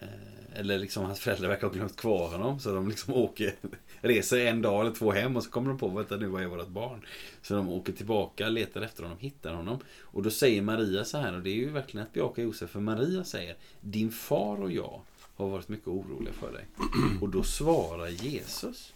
[0.00, 0.08] Eh,
[0.54, 2.60] eller liksom hans föräldrar verkar ha glömt kvar honom.
[2.60, 3.54] Så de liksom åker,
[4.00, 6.46] reser en dag eller två hem och så kommer de på, vänta nu var är
[6.46, 7.06] vårt barn.
[7.42, 9.78] Så de åker tillbaka, letar efter honom, hittar honom.
[10.00, 12.70] Och då säger Maria så här, och det är ju verkligen att bejaka Josef.
[12.70, 15.00] För Maria säger, din far och jag
[15.36, 16.66] har varit mycket oroliga för dig.
[17.20, 18.94] Och då svarar Jesus,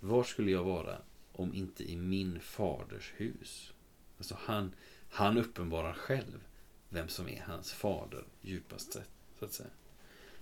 [0.00, 0.96] var skulle jag vara
[1.32, 3.72] om inte i min faders hus?
[4.18, 4.72] Alltså han,
[5.10, 6.44] han uppenbarar själv
[6.88, 9.10] vem som är hans fader djupast sett.
[9.38, 9.68] Så att säga.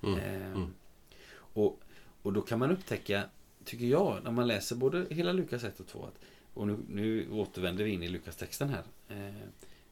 [0.03, 0.19] Mm.
[0.19, 0.75] Eh, Mm.
[1.37, 1.81] och,
[2.23, 3.25] och då kan man upptäcka,
[3.65, 6.19] tycker jag, när man läser både hela Lukas 1 och 2, att,
[6.55, 8.83] och nu, nu återvänder vi in i Lukas-texten här.
[9.09, 9.35] Eh,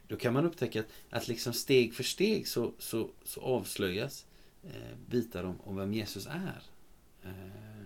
[0.09, 4.27] då kan man upptäcka att, att liksom steg för steg så, så, så avslöjas
[4.65, 6.63] eh, bitar om, om vem Jesus är.
[7.25, 7.83] Eh,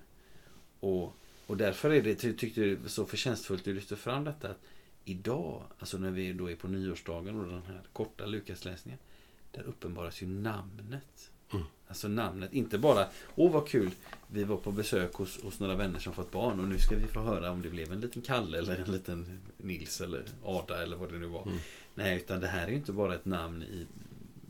[0.80, 1.12] och,
[1.46, 4.60] och därför är det, ty- tyckte var så förtjänstfullt du lyfte fram detta att
[5.04, 8.98] idag, alltså när vi då är på nyårsdagen och den här korta Lukasläsningen,
[9.50, 11.30] där uppenbaras ju namnet.
[11.52, 11.64] Mm.
[11.88, 13.90] Alltså namnet, inte bara Åh vad kul,
[14.26, 17.06] vi var på besök hos, hos några vänner som fått barn och nu ska vi
[17.06, 20.96] få höra om det blev en liten Kalle eller en liten Nils eller Ada eller
[20.96, 21.42] vad det nu var.
[21.42, 21.58] Mm.
[21.94, 23.86] Nej, utan det här är ju inte bara ett namn i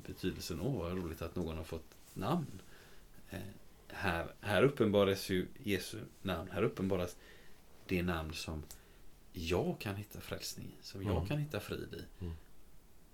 [0.07, 2.61] betydelsen Åh vad roligt att någon har fått namn.
[3.31, 3.39] Eh,
[3.89, 6.51] här, här uppenbaras ju Jesu namn.
[6.51, 7.17] Här uppenbaras
[7.87, 8.63] det namn som
[9.33, 10.85] jag kan hitta frälsning i.
[10.85, 11.27] Som jag Mm.
[11.29, 12.25] kan hitta frid i.
[12.25, 12.35] Mm.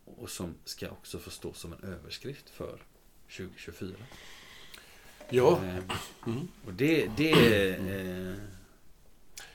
[0.04, 2.78] Och som ska också få stå som en överskrift för
[3.36, 3.96] 2024.
[5.30, 5.60] Ja.
[6.26, 6.48] Mm.
[6.66, 8.34] och det, det, är, eh,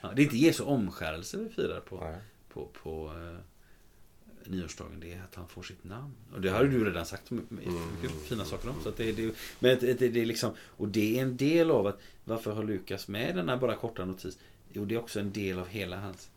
[0.02, 2.20] ja, det är inte Jesu omskärelse vi firar på, Nej.
[2.50, 3.39] på, på eh,
[4.50, 5.00] nyårsdagen.
[5.00, 6.14] Det är att han får sitt namn.
[6.34, 8.76] Och det har du redan sagt mycket mycket fina saker om.
[8.84, 11.88] Så det, det, men det, det, det är liksom, och det är en del av
[11.88, 14.38] att varför har Lukas med den här bara korta notis?
[14.74, 16.30] Jo, det är också en del av hela hans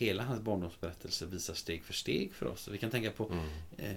[0.00, 2.68] Hela hans barndomsberättelse visar steg för steg för oss.
[2.68, 3.44] Vi kan tänka på Mm.
[3.78, 3.96] eh,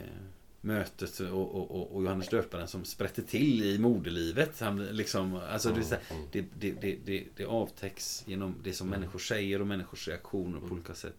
[0.62, 4.60] mötet och, och, och, och Johannes döparen som sprätte till i moderlivet.
[4.60, 5.84] Han liksom, alltså Mm.
[6.32, 10.74] det, det, det, det, det avtäcks genom det som människor säger och människors reaktioner på
[10.74, 11.16] olika sätt.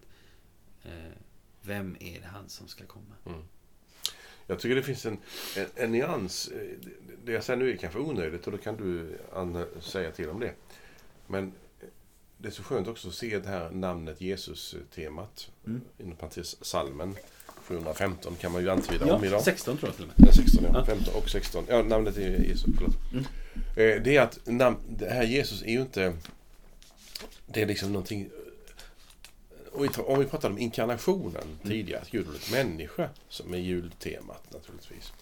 [0.85, 0.91] Eh,
[1.63, 3.15] vem är det han som ska komma?
[3.27, 3.41] Mm.
[4.47, 5.19] Jag tycker det finns en,
[5.57, 6.49] en, en nyans.
[6.49, 6.89] Eh,
[7.25, 10.41] det- jag säger nu är kanske onödigt och då kan du Anna, säga till om
[10.41, 10.55] det.
[11.27, 11.53] Men
[12.45, 15.51] det är så skönt också att se det här namnet Jesus-temat.
[15.67, 15.81] Mm.
[15.99, 17.17] Inom parentes salmen
[17.47, 19.43] 715 kan man ju antyda om idag.
[19.43, 20.29] 16 tror jag till och med.
[20.29, 20.71] Ja, 16 ja.
[20.75, 20.85] Ja.
[20.85, 21.65] 15 och 16.
[21.69, 22.65] Ja, namnet är Jesus.
[22.77, 22.95] Förlåt.
[23.13, 23.25] Mm.
[23.97, 26.17] Eh, Det är att nam- det här Jesus är ju inte...
[27.47, 28.31] Det är liksom någonting...
[29.73, 33.59] Om vi, tar- om vi pratar om inkarnationen tidigare, att Gud blivit människa, som är
[33.59, 35.13] jultemat naturligtvis.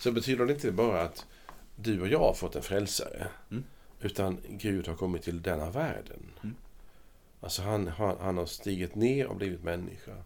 [0.00, 1.26] Så betyder det inte bara att
[1.76, 3.26] du och jag har fått en frälsare.
[3.50, 3.64] Mm.
[4.00, 6.22] Utan Gud har kommit till denna världen.
[6.42, 6.54] Mm.
[7.44, 10.16] Alltså han, han, han har stigit ner och blivit människa.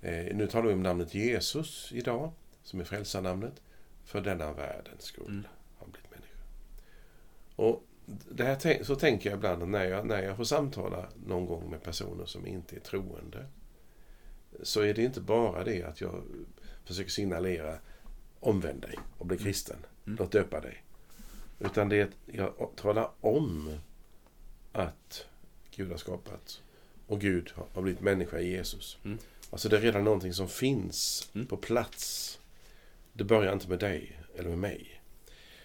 [0.00, 3.62] Eh, nu talar vi om namnet Jesus idag, som är frälsarnamnet.
[4.04, 5.46] För denna världens skull Mm.
[5.78, 6.38] han blivit människa.
[7.56, 7.84] Och
[8.30, 11.82] det här, så tänker jag ibland när jag, när jag får samtala någon gång med
[11.82, 13.46] personer som inte är troende.
[14.62, 16.22] Så är det inte bara det att jag
[16.84, 17.78] försöker signalera
[18.40, 19.86] omvänd dig och bli kristen.
[20.06, 20.16] Mm.
[20.18, 20.84] Låt döpa dig.
[21.58, 23.78] Utan det är att jag talar om
[24.72, 25.26] att
[25.76, 26.62] Gud har skapat
[27.06, 28.98] och Gud har- blivit människa i Jesus.
[29.04, 29.18] Mm.
[29.50, 31.46] Alltså det är redan någonting som finns Mm.
[31.46, 32.38] på plats.
[33.12, 35.00] Det börjar inte med dig eller med mig.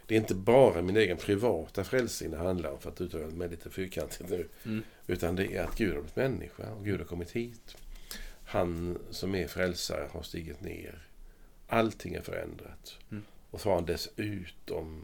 [0.06, 3.50] Det är inte bara min egen privata frälsning det handlar om, för att uttala mig
[3.50, 4.48] lite fyrkantigt nu.
[4.66, 4.84] Mm.
[5.08, 7.76] Utan det är att Gud har blivit människa och Gud har kommit hit.
[8.46, 11.08] Han som är frälsare har stigit ner.
[11.68, 12.98] Allting är förändrat.
[13.12, 13.24] Mm.
[13.52, 15.04] Och så har han dessutom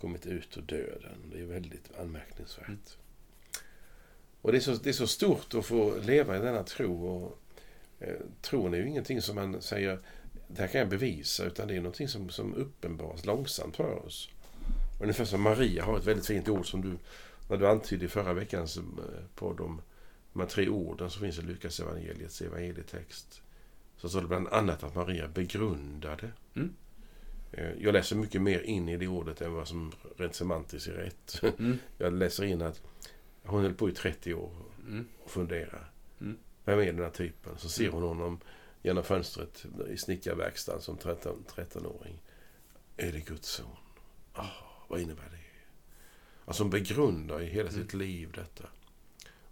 [0.00, 1.30] kommit ut ur döden.
[1.32, 2.68] Det är väldigt anmärkningsvärt.
[2.68, 2.80] Mm.
[4.42, 7.06] Och det är, så, det är så stort att få leva i denna tro.
[7.06, 7.38] Och,
[8.00, 9.98] eh, tron är ju ingenting som man säger,
[10.48, 14.28] det här kan jag bevisa, utan det är någonting som, som uppenbaras långsamt för oss.
[15.00, 16.98] Ungefär som Maria har ett väldigt fint ord som du,
[17.50, 18.82] när du antydde i förra veckans eh,
[19.34, 19.82] podd om
[20.32, 23.42] de här tre orden som finns i Lukas evangeliets evangelietext.
[23.96, 26.30] Så står det bland annat att Maria begrundade.
[26.54, 26.74] Mm.
[27.52, 30.92] Eh, Jag läser mycket mer in i det ordet än vad som rent semantiskt är
[30.92, 31.42] rätt.
[31.58, 31.78] Mm.
[31.98, 32.82] Jag läser in att
[33.48, 34.52] hon höll på i 30 år
[34.86, 35.08] Mm.
[35.24, 35.90] och funderar.
[36.20, 36.38] Mm.
[36.64, 37.58] Vem är den här typen?
[37.58, 38.40] Så ser hon honom
[38.82, 42.22] genom fönstret i snickarverkstaden som 13 13-åring.
[42.96, 43.76] Är det Guds son?
[44.32, 44.46] Ah,
[44.88, 45.38] vad innebär det?
[46.44, 48.68] Alltså hon begrundar i hela sitt liv detta.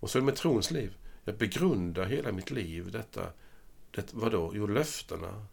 [0.00, 0.96] Och så är det med trons liv.
[1.24, 3.32] Jag begrundar hela mitt liv detta.
[3.90, 4.52] Det, vadå?
[4.54, 5.46] Jo, löftena.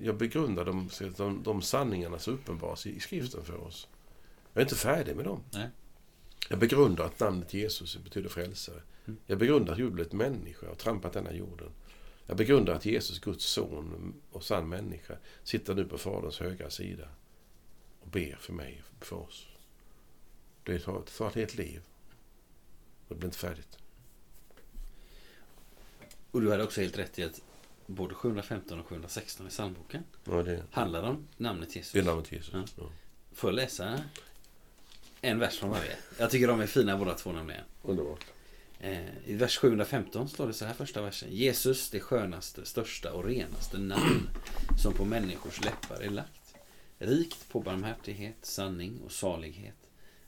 [0.00, 3.88] Jag begrundar de, de, de sanningarna som uppenbaras i, i skriften för oss.
[4.52, 5.40] Jag är inte färdig med dem.
[5.52, 5.68] Nej.
[6.48, 8.82] Jag begrundar att namnet Jesus betyder frälsare.
[9.06, 9.20] Mm.
[9.26, 11.70] Jag begrundar att Gud blev ett människa och trampat denna jorden.
[12.26, 17.08] Jag begrundar att Jesus, Guds son och sann människa, sitter nu på Faderns högra sida
[18.00, 19.46] och ber för mig, för oss.
[20.62, 21.80] Det tar, ett helt liv.
[23.08, 23.78] Och det blir inte färdigt.
[26.30, 27.42] Och du hade också helt rätt i att
[27.86, 31.92] både 715 och 716 i psalmboken Ja, det, handlar om namnet Jesus.
[31.92, 32.50] det är namnet Jesus.
[32.52, 32.64] Ja.
[32.76, 32.90] Ja.
[33.32, 34.04] Får jag läsa
[35.22, 35.96] en vers från varje?
[36.18, 37.64] Jag tycker de är fina båda två nämligen.
[37.82, 38.24] Underbart.
[38.80, 41.28] Eh, I vers 715 står det så här första versen.
[41.32, 44.28] Jesus, det skönaste, största och renaste namn
[44.82, 46.54] som på människors läppar är lagt.
[46.98, 49.76] Rikt på barmhärtighet, sanning och salighet.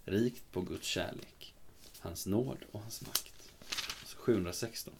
[0.05, 1.55] Rikt på Guds kärlek,
[1.99, 3.53] hans nåd och hans makt.
[4.07, 4.95] Så 716.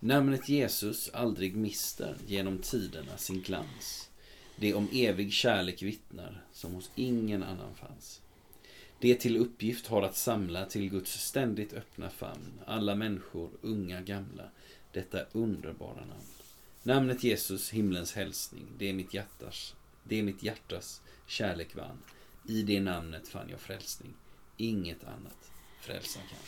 [0.00, 4.10] Namnet Jesus aldrig mister genom tiderna sin glans.
[4.56, 8.20] Det om evig kärlek vittnar, som hos ingen annan fanns.
[9.04, 14.42] Det till uppgift har att samla till Guds ständigt öppna famn alla människor, unga, gamla,
[14.92, 16.28] detta underbara namn.
[16.82, 19.74] Namnet Jesus, himlens hälsning, det är mitt hjärtas,
[20.04, 21.98] det är mitt hjärtas kärlek vann.
[22.48, 24.14] I det namnet fann jag frälsning.
[24.56, 25.50] Inget annat
[25.80, 26.38] frälsa kan.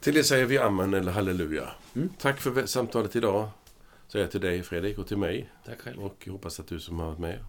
[0.00, 1.70] Till det säger vi amen eller halleluja.
[1.94, 2.08] Mm.
[2.18, 3.48] Tack för samtalet idag.
[4.08, 5.50] Säger jag till dig Fredrik och till mig.
[5.64, 6.04] Tack själv.
[6.04, 7.44] Och jag hoppas att du som har varit med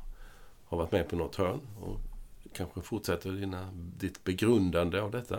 [0.66, 2.15] har varit med på något hörn och
[2.56, 5.36] kanske fortsätter dina, ditt begrundande av detta.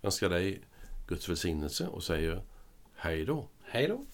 [0.00, 0.62] Jag önskar dig
[1.08, 2.42] Guds välsignelse och säger
[2.94, 3.48] hej då.
[3.62, 4.04] Hej då.